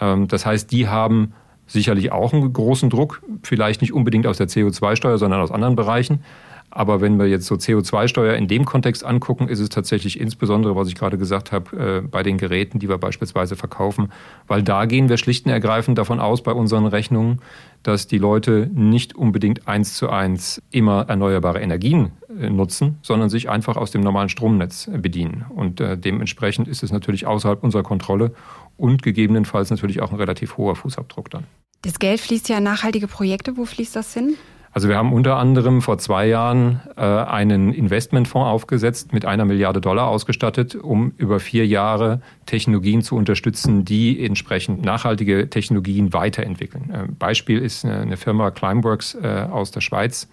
Ähm, 0.00 0.28
das 0.28 0.46
heißt, 0.46 0.70
die 0.70 0.88
haben 0.88 1.34
sicherlich 1.72 2.12
auch 2.12 2.32
einen 2.32 2.52
großen 2.52 2.90
Druck, 2.90 3.22
vielleicht 3.42 3.80
nicht 3.80 3.92
unbedingt 3.92 4.26
aus 4.26 4.38
der 4.38 4.48
CO2-Steuer, 4.48 5.18
sondern 5.18 5.40
aus 5.40 5.50
anderen 5.50 5.76
Bereichen. 5.76 6.24
Aber 6.70 7.00
wenn 7.00 7.18
wir 7.18 7.26
jetzt 7.26 7.46
so 7.46 7.56
CO2-Steuer 7.56 8.34
in 8.34 8.46
dem 8.46 8.64
Kontext 8.64 9.04
angucken, 9.04 9.48
ist 9.48 9.58
es 9.58 9.68
tatsächlich 9.68 10.20
insbesondere, 10.20 10.76
was 10.76 10.88
ich 10.88 10.94
gerade 10.94 11.18
gesagt 11.18 11.50
habe, 11.50 12.00
äh, 12.04 12.06
bei 12.06 12.22
den 12.22 12.38
Geräten, 12.38 12.78
die 12.78 12.88
wir 12.88 12.98
beispielsweise 12.98 13.56
verkaufen, 13.56 14.12
weil 14.46 14.62
da 14.62 14.84
gehen 14.84 15.08
wir 15.08 15.16
schlicht 15.16 15.46
und 15.46 15.52
ergreifend 15.52 15.98
davon 15.98 16.20
aus 16.20 16.42
bei 16.42 16.52
unseren 16.52 16.86
Rechnungen, 16.86 17.40
dass 17.82 18.06
die 18.06 18.18
Leute 18.18 18.70
nicht 18.72 19.16
unbedingt 19.16 19.66
eins 19.66 19.94
zu 19.94 20.10
eins 20.10 20.62
immer 20.70 21.06
erneuerbare 21.08 21.60
Energien 21.60 22.12
äh, 22.38 22.50
nutzen, 22.50 22.98
sondern 23.02 23.30
sich 23.30 23.48
einfach 23.48 23.76
aus 23.76 23.90
dem 23.90 24.02
normalen 24.02 24.28
Stromnetz 24.28 24.88
bedienen. 24.92 25.46
Und 25.48 25.80
äh, 25.80 25.98
dementsprechend 25.98 26.68
ist 26.68 26.84
es 26.84 26.92
natürlich 26.92 27.26
außerhalb 27.26 27.64
unserer 27.64 27.82
Kontrolle 27.82 28.32
und 28.76 29.02
gegebenenfalls 29.02 29.70
natürlich 29.70 30.00
auch 30.02 30.12
ein 30.12 30.18
relativ 30.18 30.56
hoher 30.56 30.76
Fußabdruck 30.76 31.30
dann. 31.30 31.44
Das 31.82 31.98
Geld 31.98 32.20
fließt 32.20 32.48
ja 32.48 32.58
in 32.58 32.64
nachhaltige 32.64 33.08
Projekte. 33.08 33.56
Wo 33.56 33.64
fließt 33.64 33.96
das 33.96 34.14
hin? 34.14 34.36
Also 34.72 34.88
wir 34.88 34.96
haben 34.96 35.12
unter 35.12 35.36
anderem 35.36 35.82
vor 35.82 35.98
zwei 35.98 36.28
Jahren 36.28 36.80
äh, 36.96 37.00
einen 37.00 37.72
Investmentfonds 37.72 38.48
aufgesetzt, 38.48 39.12
mit 39.12 39.24
einer 39.24 39.44
Milliarde 39.44 39.80
Dollar 39.80 40.06
ausgestattet, 40.06 40.76
um 40.76 41.12
über 41.16 41.40
vier 41.40 41.66
Jahre 41.66 42.20
Technologien 42.46 43.02
zu 43.02 43.16
unterstützen, 43.16 43.84
die 43.84 44.24
entsprechend 44.24 44.84
nachhaltige 44.84 45.50
Technologien 45.50 46.12
weiterentwickeln. 46.12 46.90
Äh, 46.90 47.08
Beispiel 47.18 47.58
ist 47.58 47.84
eine, 47.84 47.98
eine 47.98 48.16
Firma 48.16 48.52
Climeworks 48.52 49.16
äh, 49.16 49.46
aus 49.50 49.72
der 49.72 49.80
Schweiz, 49.80 50.28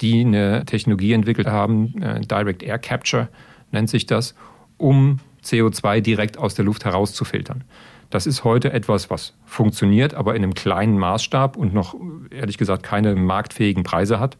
die 0.00 0.20
eine 0.20 0.64
Technologie 0.64 1.12
entwickelt 1.12 1.46
haben, 1.46 2.00
äh, 2.00 2.20
Direct 2.20 2.62
Air 2.62 2.78
Capture 2.78 3.28
nennt 3.72 3.90
sich 3.90 4.06
das, 4.06 4.34
um 4.78 5.18
CO2 5.44 6.00
direkt 6.00 6.38
aus 6.38 6.54
der 6.54 6.64
Luft 6.64 6.86
herauszufiltern. 6.86 7.64
Das 8.10 8.26
ist 8.26 8.44
heute 8.44 8.72
etwas, 8.72 9.10
was 9.10 9.34
funktioniert, 9.44 10.14
aber 10.14 10.34
in 10.34 10.42
einem 10.42 10.54
kleinen 10.54 10.98
Maßstab 10.98 11.56
und 11.56 11.74
noch, 11.74 11.96
ehrlich 12.30 12.58
gesagt, 12.58 12.82
keine 12.82 13.14
marktfähigen 13.16 13.82
Preise 13.82 14.20
hat. 14.20 14.36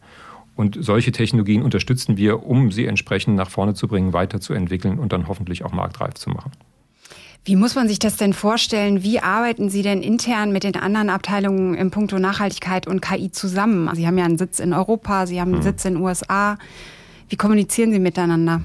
Und 0.55 0.77
solche 0.79 1.11
Technologien 1.11 1.61
unterstützen 1.61 2.17
wir, 2.17 2.43
um 2.43 2.71
sie 2.71 2.87
entsprechend 2.87 3.35
nach 3.35 3.49
vorne 3.49 3.75
zu 3.75 3.87
bringen, 3.87 4.13
weiterzuentwickeln 4.13 4.97
und 4.97 5.13
dann 5.13 5.27
hoffentlich 5.27 5.63
auch 5.63 5.71
marktreif 5.71 6.15
zu 6.15 6.31
machen. 6.31 6.51
Wie 7.45 7.55
muss 7.55 7.75
man 7.75 7.87
sich 7.87 7.99
das 7.99 8.17
denn 8.17 8.33
vorstellen? 8.33 9.03
Wie 9.03 9.19
arbeiten 9.19 9.69
Sie 9.69 9.81
denn 9.81 10.01
intern 10.01 10.51
mit 10.51 10.63
den 10.63 10.75
anderen 10.75 11.09
Abteilungen 11.09 11.75
im 11.75 11.91
Punkto 11.91 12.19
Nachhaltigkeit 12.19 12.87
und 12.87 13.01
KI 13.01 13.31
zusammen? 13.31 13.89
Sie 13.95 14.05
haben 14.05 14.17
ja 14.17 14.25
einen 14.25 14.37
Sitz 14.37 14.59
in 14.59 14.73
Europa, 14.73 15.27
Sie 15.27 15.39
haben 15.39 15.53
einen 15.53 15.63
hm. 15.63 15.63
Sitz 15.63 15.85
in 15.85 15.93
den 15.93 16.03
USA. 16.03 16.57
Wie 17.29 17.37
kommunizieren 17.37 17.93
Sie 17.93 17.99
miteinander? 17.99 18.63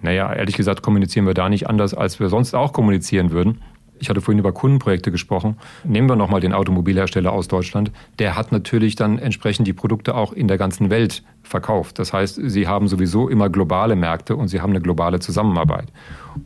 Naja, 0.00 0.32
ehrlich 0.32 0.56
gesagt 0.56 0.82
kommunizieren 0.82 1.26
wir 1.26 1.34
da 1.34 1.48
nicht 1.48 1.68
anders, 1.68 1.92
als 1.92 2.20
wir 2.20 2.28
sonst 2.28 2.54
auch 2.54 2.72
kommunizieren 2.72 3.32
würden. 3.32 3.60
Ich 3.98 4.08
hatte 4.08 4.20
vorhin 4.20 4.38
über 4.38 4.52
Kundenprojekte 4.52 5.10
gesprochen. 5.10 5.56
Nehmen 5.84 6.08
wir 6.08 6.16
nochmal 6.16 6.40
den 6.40 6.52
Automobilhersteller 6.52 7.32
aus 7.32 7.48
Deutschland. 7.48 7.90
Der 8.18 8.36
hat 8.36 8.52
natürlich 8.52 8.94
dann 8.94 9.18
entsprechend 9.18 9.66
die 9.66 9.72
Produkte 9.72 10.14
auch 10.14 10.32
in 10.32 10.48
der 10.48 10.58
ganzen 10.58 10.90
Welt 10.90 11.22
verkauft. 11.42 11.98
Das 11.98 12.12
heißt, 12.12 12.40
sie 12.44 12.66
haben 12.66 12.88
sowieso 12.88 13.28
immer 13.28 13.48
globale 13.48 13.96
Märkte 13.96 14.36
und 14.36 14.48
sie 14.48 14.60
haben 14.60 14.70
eine 14.70 14.80
globale 14.80 15.20
Zusammenarbeit. 15.20 15.88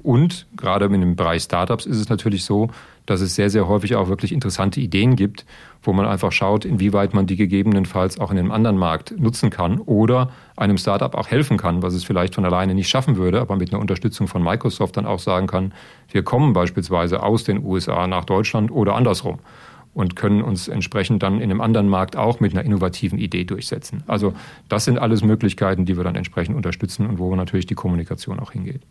Und 0.02 0.46
gerade 0.56 0.84
in 0.86 1.00
dem 1.00 1.16
Bereich 1.16 1.42
Startups 1.42 1.86
ist 1.86 1.98
es 1.98 2.08
natürlich 2.08 2.44
so, 2.44 2.70
dass 3.10 3.20
es 3.20 3.34
sehr, 3.34 3.50
sehr 3.50 3.66
häufig 3.66 3.96
auch 3.96 4.08
wirklich 4.08 4.30
interessante 4.30 4.80
Ideen 4.80 5.16
gibt, 5.16 5.44
wo 5.82 5.92
man 5.92 6.06
einfach 6.06 6.30
schaut, 6.30 6.64
inwieweit 6.64 7.12
man 7.12 7.26
die 7.26 7.34
gegebenenfalls 7.34 8.20
auch 8.20 8.30
in 8.30 8.38
einem 8.38 8.52
anderen 8.52 8.78
Markt 8.78 9.18
nutzen 9.18 9.50
kann 9.50 9.80
oder 9.80 10.30
einem 10.56 10.78
Startup 10.78 11.12
auch 11.16 11.26
helfen 11.26 11.56
kann, 11.56 11.82
was 11.82 11.94
es 11.94 12.04
vielleicht 12.04 12.36
von 12.36 12.44
alleine 12.44 12.72
nicht 12.72 12.88
schaffen 12.88 13.16
würde, 13.16 13.40
aber 13.40 13.56
mit 13.56 13.72
einer 13.72 13.80
Unterstützung 13.80 14.28
von 14.28 14.44
Microsoft 14.44 14.96
dann 14.96 15.06
auch 15.06 15.18
sagen 15.18 15.48
kann, 15.48 15.72
wir 16.12 16.22
kommen 16.22 16.52
beispielsweise 16.52 17.22
aus 17.22 17.42
den 17.42 17.64
USA 17.64 18.06
nach 18.06 18.24
Deutschland 18.24 18.70
oder 18.70 18.94
andersrum 18.94 19.40
und 19.92 20.14
können 20.14 20.42
uns 20.42 20.68
entsprechend 20.68 21.22
dann 21.22 21.40
in 21.40 21.50
einem 21.50 21.60
anderen 21.60 21.88
Markt 21.88 22.16
auch 22.16 22.38
mit 22.38 22.52
einer 22.52 22.64
innovativen 22.64 23.18
Idee 23.18 23.44
durchsetzen. 23.44 24.04
Also 24.06 24.34
das 24.68 24.84
sind 24.84 24.98
alles 24.98 25.22
Möglichkeiten, 25.22 25.84
die 25.84 25.96
wir 25.96 26.04
dann 26.04 26.14
entsprechend 26.14 26.54
unterstützen 26.56 27.06
und 27.06 27.18
wo 27.18 27.34
natürlich 27.34 27.66
die 27.66 27.74
Kommunikation 27.74 28.38
auch 28.38 28.52
hingeht. 28.52 28.82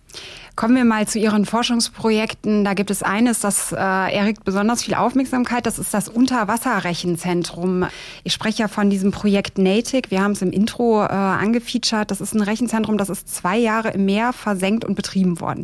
Kommen 0.56 0.75
wir 0.75 0.84
mal 0.84 1.08
zu 1.08 1.18
Ihren 1.18 1.46
Forschungsprojekten. 1.46 2.65
Da 2.65 2.74
gibt 2.74 2.91
es 2.91 3.01
eines, 3.01 3.39
das 3.39 3.72
äh, 3.72 3.77
erregt 3.77 4.44
besonders 4.44 4.84
viel 4.84 4.94
Aufmerksamkeit. 4.94 5.65
Das 5.65 5.79
ist 5.79 5.94
das 5.94 6.10
Unterwasserrechenzentrum. 6.10 7.86
Ich 8.25 8.34
spreche 8.34 8.63
ja 8.63 8.68
von 8.68 8.89
diesem 8.89 9.12
Projekt 9.12 9.58
NATIC. 9.58 10.12
Wir 10.12 10.22
haben 10.22 10.34
es 10.34 10.41
im 10.41 10.51
Intro 10.51 11.03
äh, 11.03 11.08
angefeatured. 11.08 12.12
Das 12.12 12.20
ist 12.20 12.34
ein 12.34 12.41
Rechenzentrum, 12.41 12.98
das 12.98 13.10
ist 13.10 13.34
zwei 13.34 13.58
Jahre 13.58 13.91
im 13.91 14.03
Meer 14.03 14.34
versenkt 14.34 14.84
und 14.84 14.96
betrieben 14.96 15.39
worden. 15.39 15.63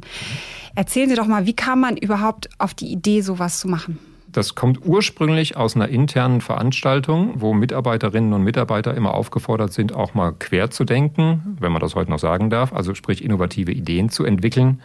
Erzählen 0.76 1.10
Sie 1.10 1.16
doch 1.16 1.28
mal, 1.28 1.46
wie 1.46 1.56
kam 1.56 1.82
man 1.82 1.98
überhaupt 1.98 2.50
auf 2.58 2.74
die 2.74 2.88
Idee, 2.88 3.22
sowas 3.22 3.60
zu 3.60 3.68
machen? 3.68 4.00
Das 4.36 4.54
kommt 4.54 4.86
ursprünglich 4.86 5.56
aus 5.56 5.78
einer 5.78 5.88
internen 5.88 6.42
Veranstaltung, 6.42 7.36
wo 7.36 7.54
Mitarbeiterinnen 7.54 8.34
und 8.34 8.44
Mitarbeiter 8.44 8.94
immer 8.94 9.14
aufgefordert 9.14 9.72
sind, 9.72 9.96
auch 9.96 10.14
mal 10.14 10.34
quer 10.38 10.70
zu 10.70 10.84
denken, 10.84 11.56
wenn 11.62 11.72
man 11.72 11.80
das 11.80 11.96
heute 11.96 12.12
noch 12.12 12.20
sagen 12.20 12.50
darf, 12.50 12.74
also 12.74 12.94
sprich 12.96 13.24
innovative 13.24 13.72
Ideen 13.72 14.10
zu 14.10 14.26
entwickeln. 14.26 14.82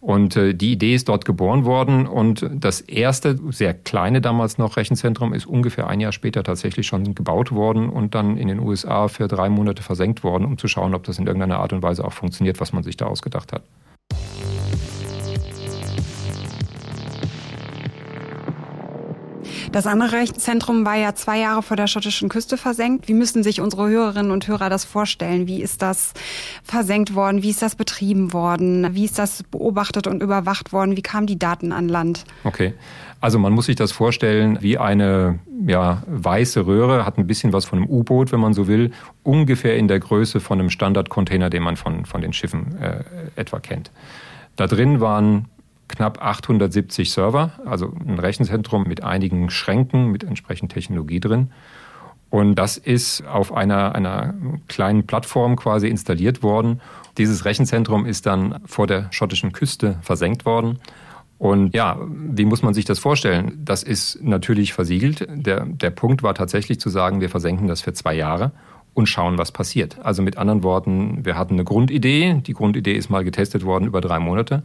Und 0.00 0.36
äh, 0.36 0.54
die 0.54 0.72
Idee 0.72 0.94
ist 0.94 1.10
dort 1.10 1.26
geboren 1.26 1.66
worden 1.66 2.06
und 2.06 2.48
das 2.50 2.80
erste, 2.80 3.38
sehr 3.50 3.74
kleine 3.74 4.22
damals 4.22 4.56
noch 4.56 4.78
Rechenzentrum 4.78 5.34
ist 5.34 5.44
ungefähr 5.44 5.86
ein 5.86 6.00
Jahr 6.00 6.12
später 6.12 6.42
tatsächlich 6.42 6.86
schon 6.86 7.14
gebaut 7.14 7.52
worden 7.52 7.90
und 7.90 8.14
dann 8.14 8.38
in 8.38 8.48
den 8.48 8.58
USA 8.58 9.08
für 9.08 9.28
drei 9.28 9.50
Monate 9.50 9.82
versenkt 9.82 10.24
worden, 10.24 10.46
um 10.46 10.56
zu 10.56 10.66
schauen, 10.66 10.94
ob 10.94 11.04
das 11.04 11.18
in 11.18 11.26
irgendeiner 11.26 11.58
Art 11.58 11.74
und 11.74 11.82
Weise 11.82 12.06
auch 12.06 12.14
funktioniert, 12.14 12.58
was 12.58 12.72
man 12.72 12.82
sich 12.82 12.96
da 12.96 13.04
ausgedacht 13.04 13.52
hat. 13.52 13.64
Das 19.74 19.88
andere 19.88 20.12
Rechenzentrum 20.12 20.86
war 20.86 20.94
ja 20.94 21.16
zwei 21.16 21.40
Jahre 21.40 21.60
vor 21.60 21.76
der 21.76 21.88
schottischen 21.88 22.28
Küste 22.28 22.56
versenkt. 22.56 23.08
Wie 23.08 23.12
müssen 23.12 23.42
sich 23.42 23.60
unsere 23.60 23.88
Hörerinnen 23.88 24.30
und 24.30 24.46
Hörer 24.46 24.70
das 24.70 24.84
vorstellen? 24.84 25.48
Wie 25.48 25.60
ist 25.60 25.82
das 25.82 26.12
versenkt 26.62 27.16
worden? 27.16 27.42
Wie 27.42 27.50
ist 27.50 27.60
das 27.60 27.74
betrieben 27.74 28.32
worden? 28.32 28.94
Wie 28.94 29.04
ist 29.04 29.18
das 29.18 29.42
beobachtet 29.42 30.06
und 30.06 30.22
überwacht 30.22 30.72
worden? 30.72 30.96
Wie 30.96 31.02
kamen 31.02 31.26
die 31.26 31.40
Daten 31.40 31.72
an 31.72 31.88
Land? 31.88 32.24
Okay. 32.44 32.74
Also 33.20 33.40
man 33.40 33.52
muss 33.52 33.66
sich 33.66 33.74
das 33.74 33.90
vorstellen 33.90 34.58
wie 34.60 34.78
eine 34.78 35.40
ja, 35.66 36.04
weiße 36.06 36.66
Röhre, 36.66 37.04
hat 37.04 37.18
ein 37.18 37.26
bisschen 37.26 37.52
was 37.52 37.64
von 37.64 37.80
einem 37.80 37.88
U-Boot, 37.88 38.30
wenn 38.30 38.38
man 38.38 38.54
so 38.54 38.68
will, 38.68 38.92
ungefähr 39.24 39.76
in 39.76 39.88
der 39.88 39.98
Größe 39.98 40.38
von 40.38 40.60
einem 40.60 40.70
Standardcontainer, 40.70 41.50
den 41.50 41.64
man 41.64 41.74
von, 41.74 42.04
von 42.04 42.20
den 42.20 42.32
Schiffen 42.32 42.80
äh, 42.80 43.02
etwa 43.34 43.58
kennt. 43.58 43.90
Da 44.54 44.68
drin 44.68 45.00
waren 45.00 45.46
knapp 45.88 46.22
870 46.22 47.10
Server, 47.10 47.52
also 47.64 47.92
ein 48.06 48.18
Rechenzentrum 48.18 48.84
mit 48.84 49.02
einigen 49.02 49.50
Schränken, 49.50 50.10
mit 50.10 50.24
entsprechend 50.24 50.72
Technologie 50.72 51.20
drin. 51.20 51.50
Und 52.30 52.56
das 52.56 52.76
ist 52.76 53.24
auf 53.26 53.54
einer, 53.54 53.94
einer 53.94 54.34
kleinen 54.66 55.06
Plattform 55.06 55.54
quasi 55.54 55.86
installiert 55.86 56.42
worden. 56.42 56.80
Dieses 57.16 57.44
Rechenzentrum 57.44 58.06
ist 58.06 58.26
dann 58.26 58.60
vor 58.64 58.88
der 58.88 59.06
schottischen 59.12 59.52
Küste 59.52 59.98
versenkt 60.02 60.44
worden. 60.44 60.80
Und 61.38 61.74
ja, 61.74 61.96
wie 62.08 62.44
muss 62.44 62.62
man 62.62 62.74
sich 62.74 62.84
das 62.84 62.98
vorstellen? 62.98 63.60
Das 63.64 63.82
ist 63.82 64.22
natürlich 64.22 64.72
versiegelt. 64.72 65.28
Der, 65.30 65.64
der 65.64 65.90
Punkt 65.90 66.22
war 66.22 66.34
tatsächlich 66.34 66.80
zu 66.80 66.90
sagen, 66.90 67.20
wir 67.20 67.30
versenken 67.30 67.68
das 67.68 67.82
für 67.82 67.92
zwei 67.92 68.14
Jahre 68.14 68.52
und 68.94 69.08
schauen, 69.08 69.38
was 69.38 69.52
passiert. 69.52 69.98
Also 70.02 70.22
mit 70.22 70.36
anderen 70.36 70.62
Worten, 70.62 71.24
wir 71.24 71.36
hatten 71.36 71.54
eine 71.54 71.64
Grundidee. 71.64 72.40
Die 72.46 72.52
Grundidee 72.52 72.94
ist 72.94 73.10
mal 73.10 73.24
getestet 73.24 73.64
worden 73.64 73.84
über 73.84 74.00
drei 74.00 74.18
Monate. 74.18 74.62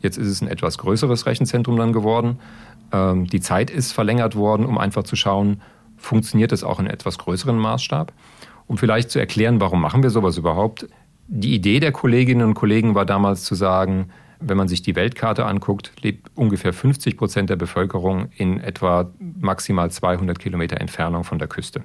Jetzt 0.00 0.18
ist 0.18 0.28
es 0.28 0.40
ein 0.40 0.48
etwas 0.48 0.78
größeres 0.78 1.26
Rechenzentrum 1.26 1.76
dann 1.76 1.92
geworden. 1.92 2.38
Ähm, 2.92 3.26
die 3.26 3.40
Zeit 3.40 3.70
ist 3.70 3.92
verlängert 3.92 4.34
worden, 4.36 4.66
um 4.66 4.78
einfach 4.78 5.04
zu 5.04 5.16
schauen, 5.16 5.60
funktioniert 5.96 6.52
es 6.52 6.64
auch 6.64 6.80
in 6.80 6.86
etwas 6.86 7.18
größeren 7.18 7.56
Maßstab. 7.56 8.12
Um 8.66 8.78
vielleicht 8.78 9.10
zu 9.10 9.18
erklären, 9.18 9.60
warum 9.60 9.80
machen 9.80 10.02
wir 10.02 10.10
sowas 10.10 10.36
überhaupt. 10.36 10.86
Die 11.26 11.54
Idee 11.54 11.80
der 11.80 11.92
Kolleginnen 11.92 12.46
und 12.46 12.54
Kollegen 12.54 12.94
war 12.94 13.04
damals 13.04 13.44
zu 13.44 13.54
sagen, 13.54 14.10
wenn 14.40 14.56
man 14.56 14.68
sich 14.68 14.80
die 14.82 14.96
Weltkarte 14.96 15.44
anguckt, 15.44 15.92
lebt 16.00 16.30
ungefähr 16.34 16.72
50 16.72 17.16
Prozent 17.16 17.50
der 17.50 17.56
Bevölkerung 17.56 18.30
in 18.36 18.58
etwa 18.58 19.10
maximal 19.18 19.90
200 19.90 20.38
Kilometer 20.38 20.80
Entfernung 20.80 21.24
von 21.24 21.38
der 21.38 21.48
Küste. 21.48 21.82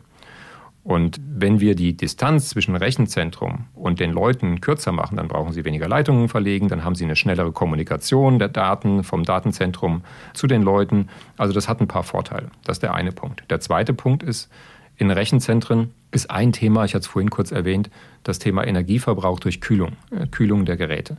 Und 0.86 1.20
wenn 1.28 1.60
wir 1.60 1.74
die 1.74 1.98
Distanz 1.98 2.50
zwischen 2.50 2.76
Rechenzentrum 2.76 3.66
und 3.74 4.00
den 4.00 4.12
Leuten 4.12 4.62
kürzer 4.62 4.92
machen, 4.92 5.18
dann 5.18 5.28
brauchen 5.28 5.52
sie 5.52 5.66
weniger 5.66 5.88
Leitungen 5.88 6.30
verlegen, 6.30 6.68
dann 6.68 6.84
haben 6.84 6.94
sie 6.94 7.06
eine 7.06 7.16
schnellere 7.16 7.52
Kommunikation 7.52 8.38
der 8.38 8.50
Daten 8.50 9.04
vom 9.04 9.24
Datenzentrum 9.24 10.04
zu 10.36 10.46
den 10.46 10.62
Leuten. 10.62 11.10
Also 11.38 11.54
das 11.54 11.68
hat 11.68 11.82
ein 11.82 11.88
paar 11.88 12.04
Vorteile. 12.04 12.52
Das 12.66 12.76
ist 12.76 12.84
der 12.84 12.94
eine 12.94 13.12
Punkt. 13.12 13.46
Der 13.50 13.60
zweite 13.60 13.96
Punkt 13.96 14.22
ist, 14.22 14.52
In 14.98 15.10
Rechenzentren 15.10 15.92
ist 16.12 16.30
ein 16.30 16.54
Thema, 16.54 16.86
ich 16.86 16.94
hatte 16.94 17.02
es 17.02 17.08
vorhin 17.08 17.32
kurz 17.32 17.52
erwähnt, 17.52 17.90
das 18.24 18.38
Thema 18.38 18.66
Energieverbrauch 18.66 19.40
durch 19.40 19.62
Kühlung, 19.62 19.94
äh, 20.12 20.28
Kühlung 20.28 20.66
der 20.66 20.78
Geräte. 20.78 21.18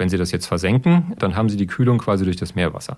Wenn 0.00 0.08
Sie 0.08 0.16
das 0.16 0.32
jetzt 0.32 0.46
versenken, 0.46 1.12
dann 1.18 1.36
haben 1.36 1.50
Sie 1.50 1.58
die 1.58 1.66
Kühlung 1.66 1.98
quasi 1.98 2.24
durch 2.24 2.38
das 2.38 2.54
Meerwasser. 2.54 2.96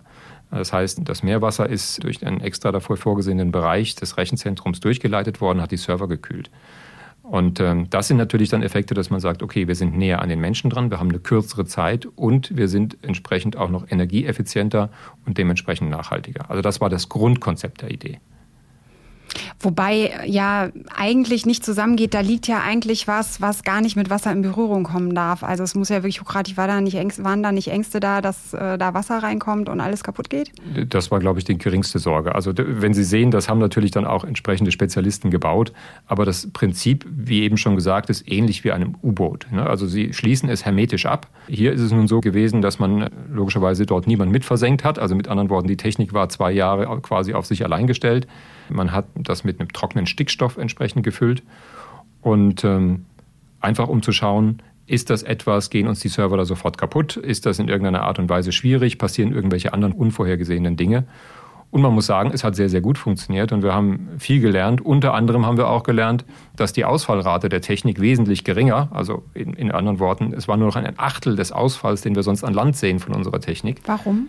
Das 0.53 0.73
heißt, 0.73 1.01
das 1.03 1.25
Meerwasser 1.25 1.69
ist 1.69 2.05
durch 2.05 2.25
einen 2.25 2.41
extra 2.41 2.71
davor 2.71 2.97
vorgesehenen 2.97 3.51
Bereich 3.51 3.97
des 3.97 4.17
Rechenzentrums 4.19 4.79
durchgeleitet 4.79 5.41
worden, 5.41 5.61
hat 5.61 5.73
die 5.73 5.79
Server 5.79 6.07
gekühlt. 6.07 6.49
Und 7.25 7.59
ähm, 7.59 7.91
das 7.91 8.07
sind 8.07 8.19
natürlich 8.19 8.51
dann 8.51 8.63
Effekte, 8.63 8.95
dass 8.95 9.11
man 9.11 9.19
sagt, 9.19 9.43
okay, 9.43 9.67
wir 9.67 9.75
sind 9.75 9.97
näher 9.97 10.23
an 10.23 10.29
den 10.29 10.39
Menschen 10.39 10.71
dran, 10.71 10.93
wir 10.93 11.01
haben 11.01 11.09
eine 11.09 11.19
kürzere 11.19 11.65
Zeit 11.65 12.07
und 12.07 12.57
wir 12.57 12.69
sind 12.69 12.97
entsprechend 13.03 13.57
auch 13.57 13.69
noch 13.69 13.91
energieeffizienter 13.91 14.89
und 15.27 15.39
dementsprechend 15.39 15.91
nachhaltiger. 15.91 16.51
Also 16.51 16.63
das 16.63 16.81
war 16.81 16.89
das 16.89 17.09
Grundkonzept 17.09 17.83
der 17.83 17.91
Idee. 17.91 18.21
Wobei 19.61 20.13
ja 20.27 20.71
eigentlich 20.95 21.47
nicht 21.47 21.65
zusammengeht, 21.65 22.15
da 22.15 22.21
liegt 22.21 22.49
ja 22.49 22.61
eigentlich 22.61 23.07
was, 23.09 23.41
was 23.41 23.63
gar 23.63 23.81
nicht 23.81 23.97
mit 23.97 24.11
Wasser 24.11 24.33
in 24.33 24.43
Berührung 24.43 24.85
kommen 24.85 25.15
darf. 25.15 25.43
Also 25.43 25.63
es 25.63 25.75
muss 25.75 25.89
ja 25.89 25.97
wirklich 25.97 26.21
hochgradig, 26.21 26.57
war 26.57 26.67
da 26.67 26.81
nicht 26.81 26.97
Ängste, 26.97 27.25
waren 27.25 27.43
da 27.43 27.53
nicht 27.53 27.69
Ängste 27.69 28.01
da, 28.01 28.21
dass 28.21 28.55
äh, 28.55 28.79
da 28.79 28.95
Wasser 28.95 29.23
reinkommt 29.23 29.69
und 29.69 29.81
alles 29.81 30.03
kaputt 30.03 30.31
geht? 30.31 30.53
Das 30.89 31.11
war, 31.11 31.21
glaube 31.21 31.39
ich, 31.39 31.45
die 31.45 31.57
geringste 31.57 31.99
Sorge. 31.99 32.35
Also 32.35 32.53
wenn 32.57 32.95
Sie 32.95 33.05
sehen, 33.05 33.31
das 33.31 33.49
haben 33.49 33.59
natürlich 33.59 33.91
dann 33.91 34.05
auch 34.05 34.25
entsprechende 34.25 34.73
Spezialisten 34.73 35.31
gebaut. 35.31 35.73
Aber 36.07 36.25
das 36.25 36.49
Prinzip, 36.53 37.07
wie 37.09 37.43
eben 37.43 37.57
schon 37.57 37.77
gesagt, 37.77 38.11
ist 38.11 38.31
ähnlich 38.31 38.65
wie 38.65 38.73
einem 38.73 38.97
U-Boot. 39.03 39.47
Ne? 39.51 39.65
Also 39.65 39.87
Sie 39.87 40.13
schließen 40.13 40.49
es 40.49 40.65
hermetisch 40.65 41.07
ab. 41.07 41.29
Hier 41.49 41.73
ist 41.73 41.81
es 41.81 41.93
nun 41.93 42.09
so 42.09 42.21
gewesen, 42.21 42.63
dass 42.63 42.79
man 42.79 43.11
logischerweise 43.33 43.87
dort 43.87 44.07
niemand 44.07 44.33
mit 44.33 44.45
versenkt 44.45 44.85
hat. 44.85 44.99
Also 44.99 45.15
mit 45.15 45.29
anderen 45.29 45.51
Worten, 45.51 45.69
die 45.69 45.77
Technik 45.77 46.13
war 46.13 46.29
zwei 46.29 46.53
Jahre 46.53 47.01
quasi 47.01 47.35
auf 47.35 47.47
sich 47.47 47.65
allein 47.65 47.87
gestellt. 47.87 48.27
Man 48.73 48.93
hat 48.93 49.07
das 49.15 49.45
mit 49.45 49.61
einem 49.61 49.73
trockenen 49.73 50.07
Stickstoff 50.07 50.57
entsprechend 50.57 51.05
gefüllt. 51.05 51.43
Und 52.21 52.65
ähm, 52.65 53.07
einfach 53.61 53.89
um 53.89 54.03
zu 54.03 54.13
schauen, 54.13 54.63
ist 54.87 55.11
das 55.11 55.23
etwas, 55.23 55.71
gehen 55.71 55.87
uns 55.87 56.01
die 56.01 56.09
Server 56.09 56.37
da 56.37 56.45
sofort 56.45 56.77
kaputt? 56.77 57.17
Ist 57.17 57.47
das 57.47 57.59
in 57.59 57.69
irgendeiner 57.69 58.03
Art 58.03 58.19
und 58.19 58.29
Weise 58.29 58.53
schwierig? 58.53 58.99
Passieren 58.99 59.33
irgendwelche 59.33 59.73
anderen 59.73 59.93
unvorhergesehenen 59.95 60.77
Dinge? 60.77 61.05
Und 61.73 61.81
man 61.81 61.95
muss 61.95 62.05
sagen, 62.05 62.33
es 62.35 62.45
hat 62.45 62.55
sehr, 62.55 62.69
sehr 62.69 62.83
gut 62.83 62.99
funktioniert 62.99 63.51
und 63.51 63.63
wir 63.63 63.73
haben 63.73 64.11
viel 64.19 64.41
gelernt. 64.41 64.83
Unter 64.83 65.15
anderem 65.15 65.47
haben 65.47 65.57
wir 65.57 65.69
auch 65.69 65.85
gelernt, 65.85 66.27
dass 66.55 66.75
die 66.75 66.85
Ausfallrate 66.85 67.49
der 67.49 67.63
Technik 67.63 67.99
wesentlich 67.99 68.45
geringer, 68.45 68.89
also 68.93 69.25
in, 69.33 69.55
in 69.55 69.73
anderen 69.73 69.99
Worten, 69.99 70.35
es 70.35 70.49
war 70.49 70.59
nur 70.59 70.67
noch 70.67 70.77
ein 70.77 70.99
Achtel 70.99 71.35
des 71.35 71.51
Ausfalls, 71.51 72.03
den 72.03 72.15
wir 72.15 72.23
sonst 72.23 72.45
an 72.45 72.53
Land 72.53 72.77
sehen 72.77 72.99
von 72.99 73.15
unserer 73.15 73.41
Technik. 73.41 73.81
Warum? 73.87 74.29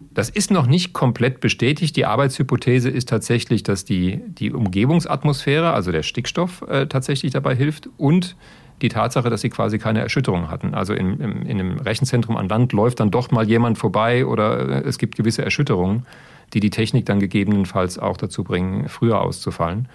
Das 0.00 0.28
ist 0.28 0.50
noch 0.50 0.66
nicht 0.66 0.92
komplett 0.92 1.40
bestätigt. 1.40 1.96
Die 1.96 2.06
Arbeitshypothese 2.06 2.88
ist 2.88 3.08
tatsächlich, 3.08 3.62
dass 3.62 3.84
die, 3.84 4.20
die 4.26 4.52
Umgebungsatmosphäre, 4.52 5.72
also 5.72 5.92
der 5.92 6.02
Stickstoff, 6.02 6.62
äh, 6.62 6.86
tatsächlich 6.86 7.32
dabei 7.32 7.54
hilft 7.54 7.88
und 7.96 8.36
die 8.80 8.88
Tatsache, 8.88 9.28
dass 9.28 9.40
sie 9.40 9.50
quasi 9.50 9.78
keine 9.78 10.00
Erschütterung 10.00 10.50
hatten. 10.50 10.74
Also 10.74 10.94
in, 10.94 11.20
in, 11.20 11.42
in 11.42 11.60
einem 11.60 11.78
Rechenzentrum 11.78 12.36
an 12.36 12.48
Land 12.48 12.72
läuft 12.72 13.00
dann 13.00 13.10
doch 13.10 13.30
mal 13.30 13.48
jemand 13.48 13.78
vorbei 13.78 14.24
oder 14.24 14.84
äh, 14.84 14.88
es 14.88 14.98
gibt 14.98 15.16
gewisse 15.16 15.44
Erschütterungen, 15.44 16.06
die 16.54 16.60
die 16.60 16.70
Technik 16.70 17.06
dann 17.06 17.20
gegebenenfalls 17.20 17.98
auch 17.98 18.16
dazu 18.16 18.44
bringen, 18.44 18.88
früher 18.88 19.20
auszufallen. 19.20 19.88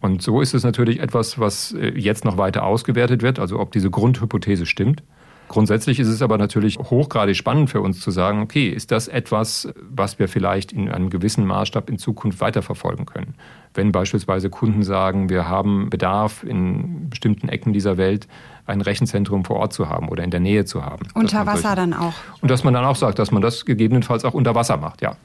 Und 0.00 0.22
so 0.22 0.40
ist 0.40 0.54
es 0.54 0.62
natürlich 0.62 1.00
etwas, 1.00 1.38
was 1.40 1.72
äh, 1.72 1.92
jetzt 1.96 2.24
noch 2.24 2.36
weiter 2.36 2.64
ausgewertet 2.64 3.22
wird, 3.22 3.38
also 3.38 3.58
ob 3.58 3.72
diese 3.72 3.90
Grundhypothese 3.90 4.66
stimmt. 4.66 5.02
Grundsätzlich 5.48 5.98
ist 5.98 6.08
es 6.08 6.22
aber 6.22 6.38
natürlich 6.38 6.78
hochgradig 6.78 7.36
spannend 7.36 7.70
für 7.70 7.80
uns 7.80 8.00
zu 8.00 8.10
sagen, 8.10 8.42
okay, 8.42 8.68
ist 8.68 8.90
das 8.92 9.08
etwas, 9.08 9.72
was 9.90 10.18
wir 10.18 10.28
vielleicht 10.28 10.72
in 10.72 10.90
einem 10.90 11.10
gewissen 11.10 11.46
Maßstab 11.46 11.88
in 11.88 11.98
Zukunft 11.98 12.40
weiterverfolgen 12.40 13.06
können? 13.06 13.34
Wenn 13.74 13.90
beispielsweise 13.90 14.50
Kunden 14.50 14.82
sagen, 14.82 15.30
wir 15.30 15.48
haben 15.48 15.88
Bedarf 15.90 16.44
in 16.44 17.08
bestimmten 17.08 17.48
Ecken 17.48 17.72
dieser 17.72 17.96
Welt, 17.96 18.28
ein 18.66 18.82
Rechenzentrum 18.82 19.44
vor 19.44 19.56
Ort 19.56 19.72
zu 19.72 19.88
haben 19.88 20.08
oder 20.08 20.22
in 20.22 20.30
der 20.30 20.40
Nähe 20.40 20.66
zu 20.66 20.84
haben. 20.84 21.08
Unter 21.14 21.46
Wasser 21.46 21.74
dann 21.74 21.94
auch. 21.94 22.14
Und 22.42 22.50
dass 22.50 22.64
man 22.64 22.74
dann 22.74 22.84
auch 22.84 22.96
sagt, 22.96 23.18
dass 23.18 23.30
man 23.30 23.40
das 23.40 23.64
gegebenenfalls 23.64 24.24
auch 24.24 24.34
unter 24.34 24.54
Wasser 24.54 24.76
macht, 24.76 25.00
ja. 25.00 25.16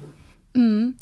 Mhm. 0.56 0.96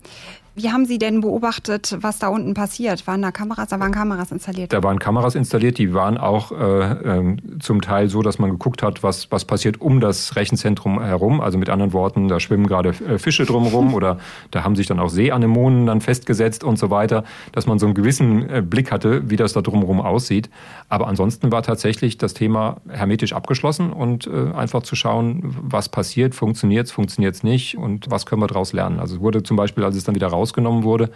Wie 0.61 0.69
haben 0.69 0.85
Sie 0.85 0.99
denn 0.99 1.21
beobachtet, 1.21 1.97
was 2.01 2.19
da 2.19 2.27
unten 2.27 2.53
passiert? 2.53 3.07
Waren 3.07 3.23
da 3.23 3.31
Kameras? 3.31 3.69
Da 3.69 3.79
waren 3.79 3.91
Kameras 3.91 4.31
installiert? 4.31 4.71
Da 4.71 4.83
waren 4.83 4.99
Kameras 4.99 5.33
installiert, 5.33 5.79
die 5.79 5.95
waren 5.95 6.19
auch 6.19 6.51
äh, 6.51 6.91
äh, 6.91 7.37
zum 7.59 7.81
Teil 7.81 8.09
so, 8.09 8.21
dass 8.21 8.37
man 8.37 8.51
geguckt 8.51 8.83
hat, 8.83 9.01
was, 9.01 9.31
was 9.31 9.45
passiert 9.45 9.81
um 9.81 9.99
das 9.99 10.35
Rechenzentrum 10.35 11.01
herum. 11.01 11.41
Also 11.41 11.57
mit 11.57 11.69
anderen 11.69 11.93
Worten, 11.93 12.27
da 12.27 12.39
schwimmen 12.39 12.67
gerade 12.67 12.89
äh, 12.89 13.17
Fische 13.17 13.45
drumherum 13.45 13.93
oder 13.95 14.19
da 14.51 14.63
haben 14.63 14.75
sich 14.75 14.85
dann 14.85 14.99
auch 14.99 15.09
Seeanemonen 15.09 15.87
dann 15.87 15.99
festgesetzt 15.99 16.63
und 16.63 16.77
so 16.77 16.91
weiter, 16.91 17.23
dass 17.53 17.65
man 17.65 17.79
so 17.79 17.87
einen 17.87 17.95
gewissen 17.95 18.47
äh, 18.47 18.61
Blick 18.61 18.91
hatte, 18.91 19.31
wie 19.31 19.37
das 19.37 19.53
da 19.53 19.61
drumherum 19.63 19.99
aussieht. 19.99 20.51
Aber 20.89 21.07
ansonsten 21.07 21.51
war 21.51 21.63
tatsächlich 21.63 22.19
das 22.19 22.35
Thema 22.35 22.81
hermetisch 22.87 23.33
abgeschlossen 23.33 23.91
und 23.91 24.27
äh, 24.27 24.51
einfach 24.53 24.83
zu 24.83 24.95
schauen, 24.95 25.55
was 25.59 25.89
passiert, 25.89 26.35
funktioniert 26.35 26.85
es, 26.85 26.91
funktioniert 26.91 27.33
es 27.33 27.41
nicht 27.41 27.79
und 27.79 28.11
was 28.11 28.27
können 28.27 28.43
wir 28.43 28.47
daraus 28.47 28.73
lernen. 28.73 28.99
Also 28.99 29.15
es 29.15 29.21
wurde 29.21 29.41
zum 29.41 29.57
Beispiel, 29.57 29.83
als 29.83 29.95
es 29.95 30.03
dann 30.03 30.13
wieder 30.13 30.27
raus 30.27 30.50
rausgenommen 30.51 30.83
wurde, 30.83 31.09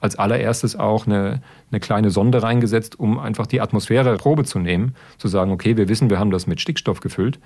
als 0.00 0.16
allererstes 0.16 0.78
auch 0.78 1.06
eine, 1.06 1.40
eine 1.70 1.80
kleine 1.80 2.10
Sonde 2.10 2.42
reingesetzt, 2.42 2.98
um 2.98 3.18
einfach 3.18 3.46
die 3.46 3.60
Atmosphäre 3.60 4.16
Probe 4.16 4.44
zu 4.44 4.58
nehmen, 4.58 4.94
zu 5.18 5.28
sagen, 5.28 5.52
okay, 5.52 5.76
wir 5.76 5.88
wissen, 5.88 6.10
wir 6.10 6.18
haben 6.18 6.30
das 6.30 6.46
mit 6.46 6.60
Stickstoff 6.60 7.00
gefüllt. 7.00 7.38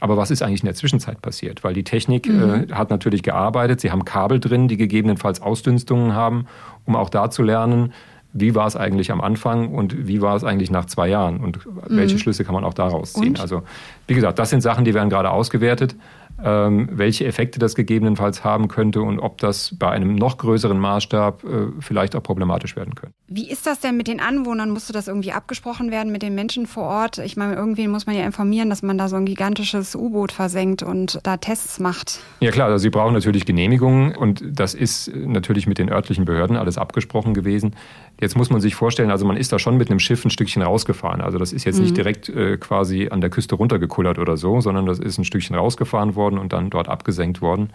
Aber 0.00 0.16
was 0.16 0.30
ist 0.30 0.42
eigentlich 0.42 0.62
in 0.62 0.66
der 0.66 0.74
Zwischenzeit 0.74 1.20
passiert? 1.20 1.62
Weil 1.62 1.74
die 1.74 1.84
Technik 1.84 2.26
mhm. 2.26 2.66
äh, 2.70 2.72
hat 2.72 2.90
natürlich 2.90 3.22
gearbeitet, 3.22 3.80
sie 3.80 3.92
haben 3.92 4.04
Kabel 4.04 4.40
drin, 4.40 4.66
die 4.66 4.76
gegebenenfalls 4.76 5.40
Ausdünstungen 5.42 6.14
haben, 6.14 6.46
um 6.86 6.96
auch 6.96 7.10
da 7.10 7.30
zu 7.30 7.42
lernen, 7.42 7.92
wie 8.32 8.54
war 8.54 8.66
es 8.66 8.76
eigentlich 8.76 9.12
am 9.12 9.20
Anfang 9.20 9.68
und 9.68 10.06
wie 10.06 10.22
war 10.22 10.36
es 10.36 10.44
eigentlich 10.44 10.70
nach 10.70 10.86
zwei 10.86 11.08
Jahren 11.08 11.38
und 11.38 11.60
welche 11.88 12.14
mhm. 12.14 12.18
Schlüsse 12.18 12.44
kann 12.44 12.54
man 12.54 12.64
auch 12.64 12.74
daraus 12.74 13.12
ziehen. 13.12 13.30
Und? 13.30 13.40
Also 13.40 13.62
wie 14.06 14.14
gesagt, 14.14 14.38
das 14.38 14.50
sind 14.50 14.62
Sachen, 14.62 14.84
die 14.84 14.94
werden 14.94 15.10
gerade 15.10 15.30
ausgewertet 15.30 15.96
welche 16.42 17.26
Effekte 17.26 17.58
das 17.58 17.74
gegebenenfalls 17.74 18.44
haben 18.44 18.68
könnte 18.68 19.02
und 19.02 19.18
ob 19.18 19.38
das 19.38 19.74
bei 19.78 19.90
einem 19.90 20.14
noch 20.14 20.38
größeren 20.38 20.78
Maßstab 20.78 21.44
äh, 21.44 21.48
vielleicht 21.80 22.16
auch 22.16 22.22
problematisch 22.22 22.76
werden 22.76 22.94
könnte. 22.94 23.14
Wie 23.28 23.50
ist 23.50 23.66
das 23.66 23.80
denn 23.80 23.96
mit 23.96 24.08
den 24.08 24.20
Anwohnern? 24.20 24.70
Musste 24.70 24.92
das 24.92 25.08
irgendwie 25.08 25.32
abgesprochen 25.32 25.90
werden 25.90 26.12
mit 26.12 26.22
den 26.22 26.34
Menschen 26.34 26.66
vor 26.66 26.84
Ort? 26.84 27.18
Ich 27.18 27.36
meine, 27.36 27.54
irgendwen 27.54 27.90
muss 27.90 28.06
man 28.06 28.16
ja 28.16 28.24
informieren, 28.24 28.70
dass 28.70 28.82
man 28.82 28.98
da 28.98 29.08
so 29.08 29.16
ein 29.16 29.26
gigantisches 29.26 29.94
U-Boot 29.94 30.32
versenkt 30.32 30.82
und 30.82 31.20
da 31.22 31.36
Tests 31.36 31.78
macht. 31.78 32.20
Ja 32.40 32.50
klar, 32.50 32.66
also 32.68 32.78
sie 32.78 32.90
brauchen 32.90 33.14
natürlich 33.14 33.44
Genehmigungen 33.46 34.16
und 34.16 34.42
das 34.46 34.74
ist 34.74 35.14
natürlich 35.14 35.66
mit 35.66 35.78
den 35.78 35.90
örtlichen 35.90 36.24
Behörden 36.24 36.56
alles 36.56 36.78
abgesprochen 36.78 37.34
gewesen. 37.34 37.76
Jetzt 38.20 38.36
muss 38.36 38.50
man 38.50 38.60
sich 38.60 38.74
vorstellen, 38.74 39.10
also 39.10 39.24
man 39.24 39.36
ist 39.36 39.52
da 39.52 39.58
schon 39.58 39.76
mit 39.78 39.90
einem 39.90 39.98
Schiff 39.98 40.24
ein 40.24 40.30
Stückchen 40.30 40.62
rausgefahren. 40.62 41.20
Also 41.22 41.38
das 41.38 41.52
ist 41.52 41.64
jetzt 41.64 41.76
mhm. 41.76 41.82
nicht 41.82 41.96
direkt 41.96 42.28
äh, 42.28 42.58
quasi 42.58 43.08
an 43.10 43.20
der 43.20 43.30
Küste 43.30 43.54
runtergekullert 43.54 44.18
oder 44.18 44.36
so, 44.36 44.60
sondern 44.60 44.86
das 44.86 44.98
ist 44.98 45.18
ein 45.18 45.24
Stückchen 45.24 45.56
rausgefahren 45.56 46.14
worden 46.16 46.29
und 46.38 46.52
dann 46.52 46.70
dort 46.70 46.88
abgesenkt 46.88 47.40
worden. 47.40 47.70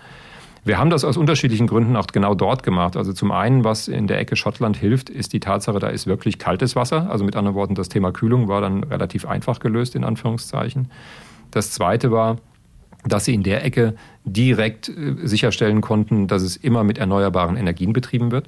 Wir 0.65 0.79
haben 0.79 0.89
das 0.89 1.03
aus 1.03 1.15
unterschiedlichen 1.15 1.67
Gründen 1.67 1.95
auch 1.95 2.07
genau 2.07 2.33
dort 2.33 2.63
gemacht. 2.63 2.97
Also 2.97 3.13
zum 3.13 3.31
einen, 3.31 3.63
was 3.63 3.87
in 3.87 4.07
der 4.07 4.19
Ecke 4.19 4.35
Schottland 4.35 4.75
hilft, 4.75 5.11
ist 5.11 5.31
die 5.33 5.39
Tatsache, 5.39 5.77
da 5.77 5.89
ist 5.89 6.07
wirklich 6.07 6.39
kaltes 6.39 6.75
Wasser. 6.75 7.07
Also 7.11 7.23
mit 7.23 7.35
anderen 7.35 7.55
Worten, 7.55 7.75
das 7.75 7.87
Thema 7.87 8.11
Kühlung 8.11 8.47
war 8.47 8.61
dann 8.61 8.83
relativ 8.83 9.27
einfach 9.27 9.59
gelöst, 9.59 9.95
in 9.95 10.03
Anführungszeichen. 10.03 10.89
Das 11.51 11.69
zweite 11.69 12.11
war, 12.11 12.37
dass 13.05 13.25
sie 13.25 13.35
in 13.35 13.43
der 13.43 13.63
Ecke 13.63 13.93
direkt 14.23 14.89
äh, 14.89 15.15
sicherstellen 15.27 15.81
konnten, 15.81 16.27
dass 16.27 16.41
es 16.41 16.57
immer 16.57 16.83
mit 16.83 16.97
erneuerbaren 16.97 17.57
Energien 17.57 17.93
betrieben 17.93 18.31
wird. 18.31 18.47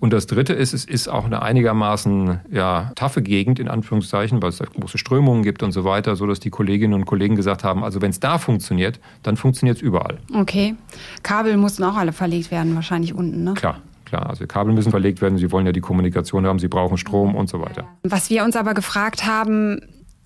Und 0.00 0.12
das 0.12 0.26
Dritte 0.26 0.52
ist, 0.52 0.72
es 0.72 0.84
ist 0.84 1.08
auch 1.08 1.24
eine 1.24 1.42
einigermaßen 1.42 2.40
ja, 2.50 2.92
taffe 2.94 3.22
Gegend, 3.22 3.58
in 3.58 3.68
Anführungszeichen, 3.68 4.40
weil 4.42 4.50
es 4.50 4.58
da 4.58 4.64
große 4.64 4.98
Strömungen 4.98 5.42
gibt 5.42 5.62
und 5.62 5.72
so 5.72 5.84
weiter, 5.84 6.16
so 6.16 6.26
dass 6.26 6.40
die 6.40 6.50
Kolleginnen 6.50 6.94
und 6.94 7.04
Kollegen 7.04 7.36
gesagt 7.36 7.64
haben, 7.64 7.82
also 7.82 8.00
wenn 8.00 8.10
es 8.10 8.20
da 8.20 8.38
funktioniert, 8.38 9.00
dann 9.22 9.36
funktioniert 9.36 9.78
es 9.78 9.82
überall. 9.82 10.18
Okay. 10.34 10.76
Kabel 11.22 11.56
mussten 11.56 11.84
auch 11.84 11.96
alle 11.96 12.12
verlegt 12.12 12.50
werden, 12.50 12.74
wahrscheinlich 12.74 13.14
unten, 13.14 13.44
ne? 13.44 13.54
Klar. 13.54 13.80
Klar, 14.04 14.30
also 14.30 14.46
Kabel 14.46 14.72
müssen 14.72 14.90
verlegt 14.90 15.20
werden, 15.20 15.36
sie 15.36 15.52
wollen 15.52 15.66
ja 15.66 15.72
die 15.72 15.82
Kommunikation 15.82 16.46
haben, 16.46 16.58
sie 16.58 16.68
brauchen 16.68 16.96
Strom 16.96 17.34
und 17.34 17.50
so 17.50 17.60
weiter. 17.60 17.84
Was 18.04 18.30
wir 18.30 18.42
uns 18.42 18.56
aber 18.56 18.72
gefragt 18.72 19.26
haben, 19.26 19.82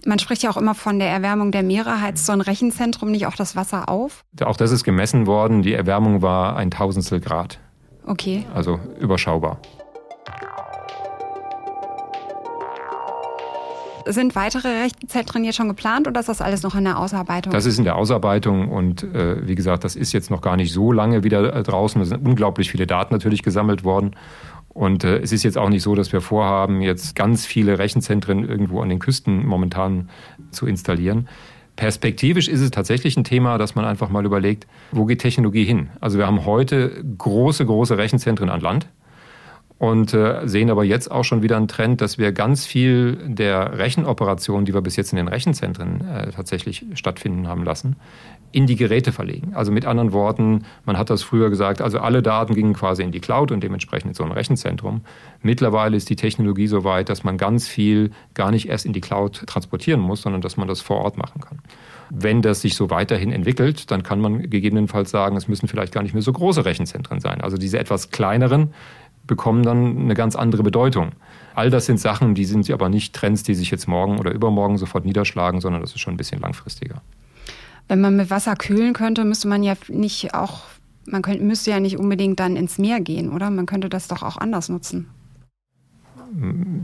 man 0.06 0.20
spricht 0.20 0.44
ja 0.44 0.50
auch 0.50 0.56
immer 0.56 0.74
von 0.74 0.98
der 0.98 1.08
Erwärmung 1.08 1.50
der 1.50 1.62
Meere. 1.62 2.00
Heizt 2.00 2.26
so 2.26 2.32
ein 2.32 2.40
Rechenzentrum 2.40 3.11
nicht 3.11 3.26
auch 3.26 3.35
das 3.35 3.56
Wasser 3.56 3.88
auf? 3.88 4.24
Auch 4.44 4.56
das 4.56 4.70
ist 4.70 4.85
gemessen 4.85 5.26
worden. 5.26 5.62
Die 5.62 5.72
Erwärmung 5.72 6.22
war 6.22 6.56
ein 6.56 6.70
Tausendstel 6.70 7.20
Grad. 7.20 7.58
Okay. 8.06 8.46
Also 8.54 8.80
überschaubar. 8.98 9.58
Sind 14.06 14.34
weitere 14.34 14.82
Rechenzentren 14.82 15.44
jetzt 15.44 15.56
schon 15.56 15.68
geplant 15.68 16.08
oder 16.08 16.18
ist 16.20 16.28
das 16.28 16.40
alles 16.40 16.62
noch 16.64 16.74
in 16.74 16.84
der 16.84 16.98
Ausarbeitung? 16.98 17.52
Das 17.52 17.66
ist 17.66 17.78
in 17.78 17.84
der 17.84 17.94
Ausarbeitung 17.94 18.68
und 18.68 19.04
äh, 19.04 19.46
wie 19.46 19.54
gesagt, 19.54 19.84
das 19.84 19.94
ist 19.94 20.12
jetzt 20.12 20.30
noch 20.30 20.40
gar 20.40 20.56
nicht 20.56 20.72
so 20.72 20.90
lange 20.90 21.22
wieder 21.22 21.54
äh, 21.54 21.62
draußen. 21.62 22.00
Es 22.02 22.08
sind 22.08 22.26
unglaublich 22.26 22.70
viele 22.70 22.86
Daten 22.88 23.14
natürlich 23.14 23.44
gesammelt 23.44 23.84
worden. 23.84 24.16
Und 24.68 25.04
äh, 25.04 25.18
es 25.18 25.32
ist 25.32 25.42
jetzt 25.42 25.58
auch 25.58 25.68
nicht 25.68 25.82
so, 25.82 25.94
dass 25.94 26.12
wir 26.12 26.20
vorhaben, 26.20 26.80
jetzt 26.80 27.14
ganz 27.14 27.46
viele 27.46 27.78
Rechenzentren 27.78 28.48
irgendwo 28.48 28.80
an 28.80 28.88
den 28.88 28.98
Küsten 28.98 29.46
momentan 29.46 30.08
zu 30.50 30.66
installieren. 30.66 31.28
Perspektivisch 31.76 32.48
ist 32.48 32.61
es 32.61 32.70
tatsächlich 32.70 33.16
ein 33.16 33.24
Thema, 33.24 33.58
dass 33.58 33.74
man 33.74 33.85
einfach 33.85 34.08
mal 34.08 34.24
überlegt, 34.24 34.66
wo 34.90 35.06
geht 35.06 35.20
Technologie 35.20 35.64
hin? 35.64 35.88
Also 36.00 36.18
wir 36.18 36.26
haben 36.26 36.44
heute 36.44 37.02
große, 37.18 37.64
große 37.64 37.96
Rechenzentren 37.96 38.50
an 38.50 38.61
Land. 38.61 38.88
Und 39.83 40.14
äh, 40.14 40.47
sehen 40.47 40.71
aber 40.71 40.85
jetzt 40.85 41.11
auch 41.11 41.25
schon 41.25 41.42
wieder 41.42 41.57
einen 41.57 41.66
Trend, 41.66 42.01
dass 42.01 42.16
wir 42.16 42.31
ganz 42.31 42.64
viel 42.64 43.18
der 43.27 43.79
Rechenoperationen, 43.79 44.64
die 44.64 44.73
wir 44.73 44.81
bis 44.81 44.95
jetzt 44.95 45.12
in 45.12 45.16
den 45.16 45.27
Rechenzentren 45.27 46.07
äh, 46.07 46.31
tatsächlich 46.31 46.87
stattfinden 46.95 47.49
haben 47.49 47.64
lassen, 47.64 47.97
in 48.53 48.68
die 48.68 48.77
Geräte 48.77 49.11
verlegen. 49.11 49.55
Also 49.55 49.73
mit 49.73 49.85
anderen 49.85 50.12
Worten, 50.12 50.66
man 50.85 50.97
hat 50.97 51.11
das 51.11 51.25
früher 51.25 51.51
gesagt, 51.51 51.83
also 51.83 51.99
alle 51.99 52.23
Daten 52.23 52.55
gingen 52.55 52.75
quasi 52.75 53.03
in 53.03 53.11
die 53.11 53.18
Cloud 53.18 53.51
und 53.51 53.61
dementsprechend 53.64 54.11
in 54.11 54.14
so 54.14 54.23
ein 54.23 54.31
Rechenzentrum. 54.31 55.01
Mittlerweile 55.42 55.97
ist 55.97 56.09
die 56.11 56.16
Technologie 56.16 56.68
so 56.68 56.85
weit, 56.85 57.09
dass 57.09 57.25
man 57.25 57.37
ganz 57.37 57.66
viel 57.66 58.12
gar 58.35 58.53
nicht 58.53 58.68
erst 58.68 58.87
in 58.87 58.92
die 58.92 59.01
Cloud 59.01 59.49
transportieren 59.49 60.01
muss, 60.01 60.23
sondern 60.23 60.42
dass 60.42 60.57
man 60.57 60.68
das 60.68 60.81
vor 60.81 60.99
Ort 60.99 61.18
machen 61.18 61.40
kann. 61.40 61.59
Wenn 62.14 62.42
das 62.42 62.61
sich 62.61 62.77
so 62.77 62.90
weiterhin 62.90 63.33
entwickelt, 63.33 63.90
dann 63.90 64.03
kann 64.03 64.21
man 64.21 64.49
gegebenenfalls 64.49 65.11
sagen, 65.11 65.35
es 65.35 65.49
müssen 65.49 65.66
vielleicht 65.66 65.95
gar 65.95 66.03
nicht 66.03 66.12
mehr 66.12 66.23
so 66.23 66.33
große 66.33 66.64
Rechenzentren 66.64 67.21
sein. 67.21 67.40
Also 67.40 67.57
diese 67.57 67.79
etwas 67.79 68.11
kleineren 68.11 68.75
bekommen 69.26 69.62
dann 69.62 69.98
eine 69.98 70.14
ganz 70.14 70.37
andere 70.37 70.62
Bedeutung. 70.62 71.12
All 71.54 71.70
das 71.70 71.87
sind 71.87 72.00
Sachen, 72.00 72.35
die 72.35 72.44
sind 72.44 72.68
aber 72.70 72.88
nicht 72.88 73.14
Trends, 73.14 73.42
die 73.42 73.54
sich 73.54 73.70
jetzt 73.70 73.87
morgen 73.87 74.18
oder 74.18 74.32
übermorgen 74.32 74.78
sofort 74.78 75.04
niederschlagen, 75.04 75.61
sondern 75.61 75.82
das 75.82 75.92
ist 75.92 76.00
schon 76.00 76.14
ein 76.14 76.16
bisschen 76.16 76.40
langfristiger. 76.40 77.02
Wenn 77.88 78.00
man 78.00 78.16
mit 78.16 78.30
Wasser 78.30 78.56
kühlen 78.56 78.94
könnte, 78.94 79.24
müsste 79.24 79.48
man 79.48 79.62
ja 79.62 79.74
nicht 79.88 80.35
auch, 80.35 80.62
man 81.04 81.22
könnte, 81.22 81.42
müsste 81.44 81.70
ja 81.70 81.80
nicht 81.80 81.98
unbedingt 81.98 82.40
dann 82.40 82.56
ins 82.56 82.78
Meer 82.78 83.00
gehen, 83.00 83.30
oder? 83.32 83.50
Man 83.50 83.66
könnte 83.66 83.88
das 83.88 84.08
doch 84.08 84.22
auch 84.22 84.38
anders 84.38 84.68
nutzen. 84.68 85.08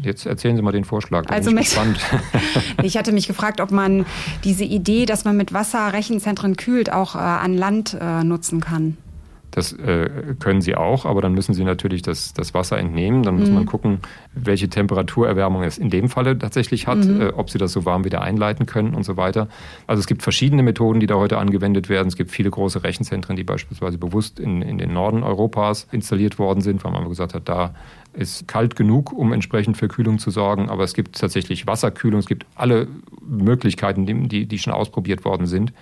Jetzt 0.02 0.26
erzählen 0.26 0.56
Sie 0.56 0.62
mal 0.62 0.72
den 0.72 0.84
Vorschlag. 0.84 1.24
Da 1.24 1.34
also 1.34 1.50
ich, 1.56 1.74
ich 2.82 2.98
hatte 2.98 3.12
mich 3.12 3.26
gefragt, 3.26 3.62
ob 3.62 3.70
man 3.70 4.04
diese 4.44 4.64
Idee, 4.64 5.06
dass 5.06 5.24
man 5.24 5.38
mit 5.38 5.54
Wasser 5.54 5.92
Rechenzentren 5.92 6.56
kühlt, 6.56 6.92
auch 6.92 7.14
äh, 7.14 7.18
an 7.18 7.56
Land 7.56 7.96
äh, 7.98 8.24
nutzen 8.24 8.60
kann. 8.60 8.98
Das 9.58 9.72
äh, 9.72 10.08
können 10.38 10.60
sie 10.60 10.76
auch, 10.76 11.04
aber 11.04 11.20
dann 11.20 11.34
müssen 11.34 11.52
sie 11.52 11.64
natürlich 11.64 12.02
das, 12.02 12.32
das 12.32 12.54
Wasser 12.54 12.78
entnehmen. 12.78 13.24
Dann 13.24 13.40
muss 13.40 13.48
mhm. 13.48 13.56
man 13.56 13.66
gucken, 13.66 13.98
welche 14.32 14.68
Temperaturerwärmung 14.68 15.64
es 15.64 15.78
in 15.78 15.90
dem 15.90 16.08
Falle 16.08 16.38
tatsächlich 16.38 16.86
hat, 16.86 16.98
mhm. 16.98 17.20
äh, 17.20 17.26
ob 17.30 17.50
sie 17.50 17.58
das 17.58 17.72
so 17.72 17.84
warm 17.84 18.04
wieder 18.04 18.22
einleiten 18.22 18.66
können 18.66 18.94
und 18.94 19.02
so 19.02 19.16
weiter. 19.16 19.48
Also 19.88 19.98
es 19.98 20.06
gibt 20.06 20.22
verschiedene 20.22 20.62
Methoden, 20.62 21.00
die 21.00 21.08
da 21.08 21.16
heute 21.16 21.38
angewendet 21.38 21.88
werden. 21.88 22.06
Es 22.06 22.14
gibt 22.14 22.30
viele 22.30 22.50
große 22.50 22.84
Rechenzentren, 22.84 23.34
die 23.34 23.42
beispielsweise 23.42 23.98
bewusst 23.98 24.38
in, 24.38 24.62
in 24.62 24.78
den 24.78 24.92
Norden 24.92 25.24
Europas 25.24 25.88
installiert 25.90 26.38
worden 26.38 26.60
sind, 26.60 26.84
weil 26.84 26.92
man 26.92 27.08
gesagt 27.08 27.34
hat, 27.34 27.48
da 27.48 27.74
ist 28.12 28.46
kalt 28.46 28.76
genug, 28.76 29.12
um 29.12 29.32
entsprechend 29.32 29.76
für 29.76 29.88
Kühlung 29.88 30.20
zu 30.20 30.30
sorgen. 30.30 30.68
Aber 30.68 30.84
es 30.84 30.94
gibt 30.94 31.18
tatsächlich 31.18 31.66
Wasserkühlung, 31.66 32.20
es 32.20 32.26
gibt 32.26 32.46
alle 32.54 32.86
Möglichkeiten, 33.28 34.06
die, 34.06 34.46
die 34.46 34.58
schon 34.60 34.72
ausprobiert 34.72 35.24
worden 35.24 35.48
sind 35.48 35.72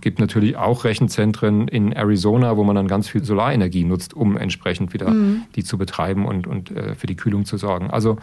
gibt 0.00 0.18
natürlich 0.18 0.56
auch 0.56 0.84
Rechenzentren 0.84 1.68
in 1.68 1.92
Arizona, 1.92 2.56
wo 2.56 2.64
man 2.64 2.76
dann 2.76 2.88
ganz 2.88 3.08
viel 3.08 3.24
Solarenergie 3.24 3.84
nutzt, 3.84 4.14
um 4.14 4.36
entsprechend 4.36 4.92
wieder 4.92 5.10
mhm. 5.10 5.42
die 5.54 5.64
zu 5.64 5.78
betreiben 5.78 6.26
und, 6.26 6.46
und 6.46 6.70
äh, 6.70 6.94
für 6.94 7.06
die 7.06 7.16
Kühlung 7.16 7.44
zu 7.44 7.56
sorgen. 7.56 7.90
Also 7.90 8.18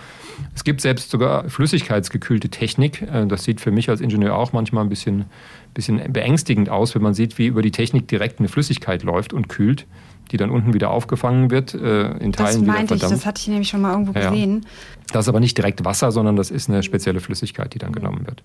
es 0.56 0.64
gibt 0.64 0.82
selbst 0.82 1.10
sogar 1.10 1.50
flüssigkeitsgekühlte 1.50 2.50
Technik. 2.50 3.02
Äh, 3.02 3.26
das 3.28 3.44
sieht 3.44 3.62
für 3.62 3.72
mich 3.72 3.90
als 3.90 4.02
Ingenieur 4.02 4.36
auch 4.36 4.54
manchmal 4.54 4.84
ein 4.84 4.90
bisschen, 4.90 5.26
bisschen 5.74 6.12
beängstigend 6.12 6.70
aus, 6.70 6.96
wenn 6.96 7.02
man 7.02 7.14
sieht, 7.14 7.38
wie 7.38 7.48
über 7.48 7.62
die 7.62 7.72
Technik 7.72 8.08
direkt 8.08 8.40
eine 8.40 8.48
Flüssigkeit 8.48 9.04
läuft 9.04 9.34
und 9.34 9.50
kühlt 9.50 9.86
die 10.32 10.38
dann 10.38 10.50
unten 10.50 10.74
wieder 10.74 10.90
aufgefangen 10.90 11.52
wird, 11.52 11.74
äh, 11.74 12.12
in 12.18 12.32
Teilen 12.32 12.34
das 12.34 12.62
wieder 12.62 12.74
verdampft. 12.74 12.92
Ich, 12.94 13.02
das 13.02 13.26
hatte 13.26 13.42
ich 13.42 13.48
nämlich 13.50 13.68
schon 13.68 13.82
mal 13.82 13.92
irgendwo 13.92 14.14
gesehen. 14.14 14.62
Ja. 14.64 14.70
Das 15.12 15.26
ist 15.26 15.30
aber 15.30 15.40
nicht 15.40 15.58
direkt 15.58 15.84
Wasser, 15.86 16.12
sondern 16.12 16.36
das 16.36 16.50
ist 16.50 16.70
eine 16.70 16.82
spezielle 16.82 17.20
Flüssigkeit, 17.20 17.74
die 17.74 17.78
dann 17.78 17.92
genommen 17.92 18.26
wird. 18.26 18.42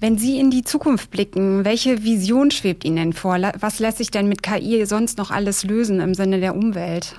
Wenn 0.00 0.18
Sie 0.18 0.38
in 0.38 0.50
die 0.50 0.62
Zukunft 0.62 1.10
blicken, 1.10 1.64
welche 1.64 2.04
Vision 2.04 2.50
schwebt 2.50 2.84
Ihnen 2.84 2.96
denn 2.96 3.12
vor? 3.12 3.38
Was 3.58 3.78
lässt 3.78 3.98
sich 3.98 4.10
denn 4.10 4.28
mit 4.28 4.42
KI 4.42 4.84
sonst 4.86 5.18
noch 5.18 5.30
alles 5.30 5.64
lösen 5.64 6.00
im 6.00 6.14
Sinne 6.14 6.40
der 6.40 6.54
Umwelt? 6.54 7.16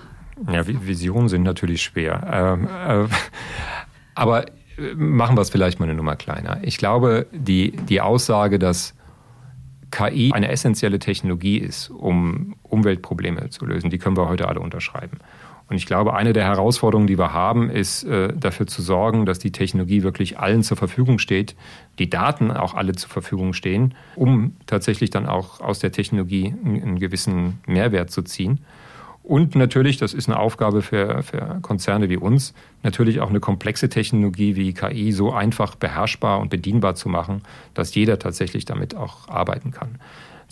Ja, 0.51 0.67
Visionen 0.67 1.29
sind 1.29 1.43
natürlich 1.43 1.81
schwer. 1.81 2.57
Ähm, 2.59 2.67
äh, 2.67 3.07
aber 4.15 4.45
äh, 4.77 4.93
machen 4.95 5.37
wir 5.37 5.41
es 5.41 5.49
vielleicht 5.49 5.79
mal 5.79 5.85
eine 5.85 5.95
Nummer 5.95 6.15
kleiner. 6.15 6.59
Ich 6.61 6.77
glaube, 6.77 7.27
die, 7.31 7.71
die 7.71 8.01
Aussage, 8.01 8.59
dass 8.59 8.93
KI 9.91 10.31
eine 10.33 10.49
essentielle 10.49 10.99
Technologie 10.99 11.57
ist, 11.57 11.89
um 11.89 12.55
Umweltprobleme 12.63 13.49
zu 13.49 13.65
lösen, 13.65 13.89
die 13.89 13.97
können 13.97 14.17
wir 14.17 14.27
heute 14.27 14.47
alle 14.47 14.59
unterschreiben. 14.59 15.19
Und 15.67 15.77
ich 15.77 15.87
glaube, 15.87 16.13
eine 16.13 16.33
der 16.33 16.43
Herausforderungen, 16.43 17.07
die 17.07 17.17
wir 17.17 17.33
haben, 17.33 17.69
ist 17.69 18.03
äh, 18.03 18.31
dafür 18.35 18.67
zu 18.67 18.81
sorgen, 18.81 19.25
dass 19.25 19.39
die 19.39 19.51
Technologie 19.51 20.03
wirklich 20.03 20.37
allen 20.37 20.61
zur 20.61 20.77
Verfügung 20.77 21.17
steht, 21.17 21.55
die 21.97 22.09
Daten 22.09 22.51
auch 22.51 22.75
alle 22.75 22.93
zur 22.93 23.09
Verfügung 23.09 23.53
stehen, 23.53 23.95
um 24.15 24.55
tatsächlich 24.67 25.09
dann 25.09 25.25
auch 25.25 25.61
aus 25.61 25.79
der 25.79 25.91
Technologie 25.91 26.53
einen 26.63 26.99
gewissen 26.99 27.59
Mehrwert 27.65 28.11
zu 28.11 28.21
ziehen. 28.21 28.59
Und 29.25 29.55
natürlich, 29.55 29.97
das 29.97 30.13
ist 30.13 30.29
eine 30.29 30.37
Aufgabe 30.37 30.83
für, 30.83 31.23
für 31.23 31.57
Konzerne 31.63 32.09
wie 32.09 32.17
uns, 32.17 32.53
natürlich 32.83 33.21
auch 33.21 33.29
eine 33.29 33.39
komplexe 33.39 33.89
Technologie 33.89 34.55
wie 34.55 34.71
KI 34.71 35.11
so 35.11 35.33
einfach 35.33 35.73
beherrschbar 35.73 36.39
und 36.39 36.51
bedienbar 36.51 36.93
zu 36.93 37.09
machen, 37.09 37.41
dass 37.73 37.95
jeder 37.95 38.19
tatsächlich 38.19 38.65
damit 38.65 38.93
auch 38.93 39.27
arbeiten 39.27 39.71
kann. 39.71 39.97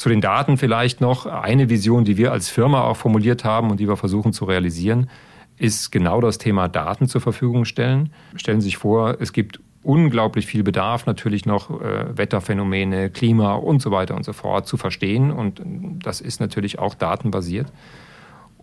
Zu 0.03 0.09
den 0.09 0.19
Daten 0.19 0.57
vielleicht 0.57 0.99
noch 0.99 1.25
eine 1.27 1.69
Vision, 1.69 2.03
die 2.03 2.17
wir 2.17 2.33
als 2.33 2.49
Firma 2.49 2.81
auch 2.81 2.97
formuliert 2.97 3.45
haben 3.45 3.71
und 3.71 3.79
die 3.79 3.87
wir 3.87 3.95
versuchen 3.95 4.33
zu 4.33 4.43
realisieren, 4.43 5.09
ist 5.55 5.93
genau 5.93 6.19
das 6.19 6.39
Thema 6.39 6.67
Daten 6.67 7.07
zur 7.07 7.21
Verfügung 7.21 7.63
stellen. 7.63 8.11
Stellen 8.35 8.59
Sie 8.59 8.65
sich 8.65 8.75
vor, 8.75 9.15
es 9.21 9.31
gibt 9.31 9.61
unglaublich 9.81 10.45
viel 10.45 10.61
Bedarf, 10.61 11.05
natürlich 11.05 11.45
noch 11.45 11.69
äh, 11.79 12.17
Wetterphänomene, 12.17 13.11
Klima 13.11 13.53
und 13.53 13.81
so 13.81 13.91
weiter 13.91 14.15
und 14.15 14.25
so 14.25 14.33
fort 14.33 14.67
zu 14.67 14.75
verstehen. 14.75 15.31
Und 15.31 15.61
das 16.03 16.19
ist 16.19 16.41
natürlich 16.41 16.79
auch 16.79 16.95
datenbasiert. 16.95 17.71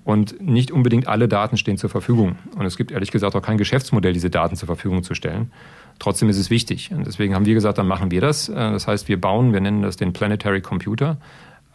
Und 0.03 0.41
nicht 0.41 0.71
unbedingt 0.71 1.09
alle 1.09 1.29
Daten 1.29 1.57
stehen 1.57 1.77
zur 1.77 1.91
Verfügung. 1.91 2.37
Und 2.57 2.65
es 2.65 2.77
gibt 2.77 2.91
ehrlich 2.91 3.11
gesagt 3.11 3.37
auch 3.37 3.43
kein 3.43 3.59
Geschäftsmodell, 3.59 4.13
diese 4.13 4.31
Daten 4.31 4.57
zur 4.57 4.67
Verfügung 4.67 5.03
zu 5.03 5.15
stellen. 5.15 5.53
Trotzdem 5.99 6.31
ist 6.31 6.39
es 6.39 6.49
wichtig. 6.49 6.91
Und 6.93 7.07
deswegen 7.07 7.35
haben 7.35 7.45
wir 7.45 7.55
gesagt, 7.55 7.77
dann 7.77 7.87
machen 7.87 8.11
wir 8.11 8.21
das. 8.21 8.49
Äh, 8.49 8.55
das 8.55 8.87
heißt, 8.87 9.09
wir 9.09 9.21
bauen, 9.21 9.53
wir 9.53 9.61
nennen 9.61 9.83
das 9.83 9.97
den 9.97 10.13
Planetary 10.13 10.63
Computer, 10.63 11.19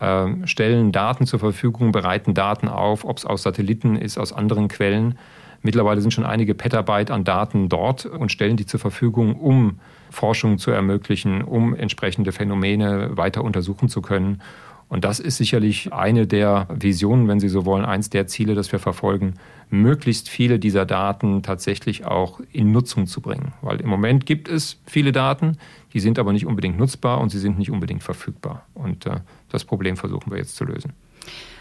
ähm, 0.01 0.45
stellen 0.47 0.91
Daten 0.91 1.25
zur 1.25 1.39
Verfügung, 1.39 1.91
bereiten 1.91 2.33
Daten 2.33 2.67
auf, 2.67 3.05
ob 3.05 3.17
es 3.17 3.25
aus 3.25 3.43
Satelliten 3.43 3.95
ist, 3.95 4.17
aus 4.17 4.33
anderen 4.33 4.67
Quellen. 4.67 5.17
Mittlerweile 5.61 6.01
sind 6.01 6.11
schon 6.11 6.25
einige 6.25 6.53
Petabyte 6.53 7.11
an 7.11 7.23
Daten 7.23 7.69
dort 7.69 8.05
und 8.05 8.31
stellen 8.31 8.57
die 8.57 8.65
zur 8.65 8.79
Verfügung, 8.79 9.35
um 9.35 9.79
Forschung 10.11 10.57
zu 10.57 10.71
ermöglichen, 10.71 11.41
um 11.41 11.73
entsprechende 11.75 12.31
Phänomene 12.31 13.17
weiter 13.17 13.43
untersuchen 13.43 13.89
zu 13.89 14.01
können 14.01 14.41
und 14.87 15.03
das 15.03 15.19
ist 15.19 15.37
sicherlich 15.37 15.91
eine 15.93 16.27
der 16.27 16.67
Visionen, 16.69 17.27
wenn 17.27 17.39
Sie 17.39 17.49
so 17.49 17.65
wollen, 17.65 17.85
eins 17.85 18.09
der 18.09 18.27
Ziele, 18.27 18.53
das 18.53 18.71
wir 18.71 18.79
verfolgen, 18.79 19.33
möglichst 19.69 20.29
viele 20.29 20.59
dieser 20.59 20.85
Daten 20.85 21.41
tatsächlich 21.41 22.05
auch 22.05 22.39
in 22.51 22.71
Nutzung 22.71 23.07
zu 23.07 23.19
bringen. 23.19 23.53
Weil 23.61 23.81
im 23.81 23.89
Moment 23.89 24.25
gibt 24.25 24.47
es 24.47 24.79
viele 24.85 25.11
Daten, 25.11 25.57
die 25.93 25.99
sind 25.99 26.19
aber 26.19 26.33
nicht 26.33 26.45
unbedingt 26.45 26.77
nutzbar 26.77 27.19
und 27.19 27.29
sie 27.29 27.39
sind 27.39 27.57
nicht 27.57 27.71
unbedingt 27.71 28.03
verfügbar. 28.03 28.65
Und 28.73 29.05
äh, 29.07 29.21
das 29.49 29.65
Problem 29.65 29.97
versuchen 29.97 30.31
wir 30.31 30.37
jetzt 30.37 30.55
zu 30.55 30.65
lösen. 30.65 30.93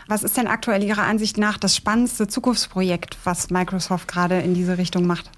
Was 0.07 0.23
ist 0.23 0.37
denn 0.37 0.47
aktuell 0.47 0.85
Ihrer 0.85 1.05
Ansicht 1.05 1.39
nach 1.39 1.57
das 1.57 1.75
spannendste 1.75 2.29
Zukunftsprojekt, 2.29 3.17
was 3.25 3.49
Microsoft 3.49 4.07
gerade 4.07 4.41
in 4.41 4.53
diese 4.53 4.77
Richtung 4.77 5.07
macht? 5.07 5.31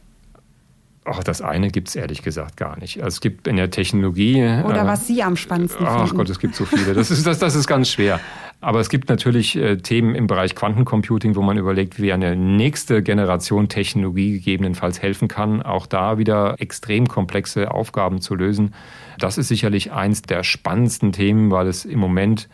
Ach, 1.09 1.23
das 1.23 1.41
eine 1.41 1.71
gibt 1.71 1.89
es 1.89 1.95
ehrlich 1.95 2.23
gesagt 2.23 2.57
gar 2.57 2.77
nicht. 2.79 2.99
Also 2.99 3.15
es 3.15 3.21
gibt 3.21 3.47
in 3.47 3.57
der 3.57 3.71
Technologie. 3.71 4.43
Oder 4.65 4.83
äh, 4.83 4.87
was 4.87 5.07
Sie 5.07 5.23
am 5.23 5.37
spannendsten 5.37 5.87
ach 5.87 6.01
finden. 6.01 6.17
Gott, 6.17 6.29
es 6.29 6.41
gibt 6.41 6.57
so 6.57 6.65
viele. 6.65 6.95
Das 6.95 7.13
ist, 7.13 7.25
das, 7.25 7.39
das 7.39 7.55
ist 7.55 7.69
ganz 7.69 7.89
schwer. 7.89 8.19
Aber 8.61 8.81
es 8.81 8.89
gibt 8.89 9.09
natürlich 9.09 9.55
äh, 9.55 9.77
Themen 9.77 10.17
im 10.17 10.27
Bereich 10.27 10.57
Quantencomputing, 10.57 11.37
wo 11.37 11.43
man 11.43 11.59
überlegt, 11.59 12.01
wie 12.01 12.13
eine 12.13 12.35
nächste 12.35 13.05
Generation 13.05 13.69
Technologie 13.69 14.33
gegebenenfalls 14.33 15.01
helfen 15.01 15.29
kann, 15.29 15.63
auch 15.63 15.87
da 15.87 16.19
wieder 16.19 16.57
extrem 16.59 17.07
komplexe 17.07 17.71
Aufgaben 17.71 18.21
zu 18.21 18.35
lösen. 18.35 18.75
Das 19.21 19.39
ist 19.39 19.47
sicherlich 19.47 19.93
eins 19.93 20.23
der 20.23 20.43
spannendsten 20.43 21.13
Themen, 21.13 21.53
weil 21.53 21.69
es 21.69 21.85
im 21.85 22.01
Moment 22.01 22.49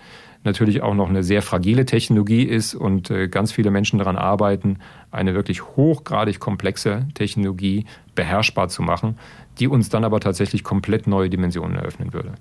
natürlich 0.45 0.83
auch 0.83 0.95
noch 0.95 1.09
eine 1.09 1.23
sehr 1.23 1.43
fragile 1.43 1.85
Technologie 1.85 2.43
ist 2.43 2.75
und 2.75 3.11
äh, 3.11 3.29
ganz 3.29 3.53
viele 3.53 3.71
Menschen 3.71 3.99
daran 3.99 4.17
arbeiten, 4.17 4.79
eine 5.11 5.35
wirklich 5.35 5.63
hochgradig 5.77 6.41
komplexe 6.41 7.07
Technologie 7.15 7.87
beherrschbar 8.15 8.69
zu 8.69 8.83
machen, 8.83 9.19
die 9.59 9.69
uns 9.69 9.89
dann 9.89 10.05
aber 10.05 10.21
tatsächlich 10.21 10.65
komplett 10.65 11.07
neue 11.07 11.31
Dimensionen 11.31 11.77
eröffnen 11.77 12.13
würde. 12.13 12.33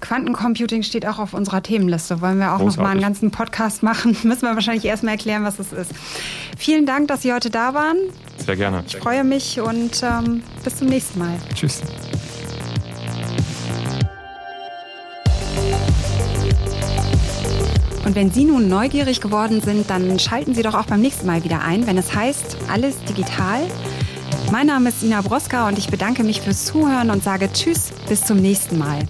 Quantencomputing 0.00 0.82
steht 0.84 1.06
auch 1.06 1.18
auf 1.18 1.34
unserer 1.34 1.62
Themenliste. 1.62 2.20
Wollen 2.20 2.38
wir 2.38 2.52
auch 2.52 2.58
Großartig. 2.58 2.76
noch 2.76 2.84
mal 2.84 2.90
einen 2.90 3.00
ganzen 3.00 3.30
Podcast 3.30 3.82
machen? 3.82 4.16
Müssen 4.22 4.42
wir 4.42 4.54
wahrscheinlich 4.54 4.84
erstmal 4.84 5.14
erklären, 5.14 5.44
was 5.44 5.58
es 5.58 5.72
ist. 5.72 5.92
Vielen 6.56 6.86
Dank, 6.86 7.08
dass 7.08 7.22
Sie 7.22 7.32
heute 7.32 7.50
da 7.50 7.74
waren. 7.74 7.96
Sehr 8.36 8.56
gerne. 8.56 8.84
Ich 8.86 8.96
freue 8.96 9.24
mich 9.24 9.60
und 9.60 10.02
ähm, 10.02 10.42
bis 10.62 10.76
zum 10.76 10.88
nächsten 10.88 11.18
Mal. 11.18 11.36
Tschüss. 11.54 11.82
Und 18.08 18.14
wenn 18.14 18.30
Sie 18.30 18.46
nun 18.46 18.68
neugierig 18.68 19.20
geworden 19.20 19.60
sind, 19.60 19.90
dann 19.90 20.18
schalten 20.18 20.54
Sie 20.54 20.62
doch 20.62 20.72
auch 20.72 20.86
beim 20.86 21.02
nächsten 21.02 21.26
Mal 21.26 21.44
wieder 21.44 21.60
ein, 21.60 21.86
wenn 21.86 21.98
es 21.98 22.14
heißt, 22.14 22.56
alles 22.72 22.96
digital. 23.04 23.60
Mein 24.50 24.68
Name 24.68 24.88
ist 24.88 25.02
Ina 25.02 25.20
Broska 25.20 25.68
und 25.68 25.76
ich 25.76 25.90
bedanke 25.90 26.24
mich 26.24 26.40
fürs 26.40 26.64
Zuhören 26.64 27.10
und 27.10 27.22
sage 27.22 27.50
Tschüss, 27.52 27.90
bis 28.08 28.24
zum 28.24 28.38
nächsten 28.38 28.78
Mal. 28.78 29.00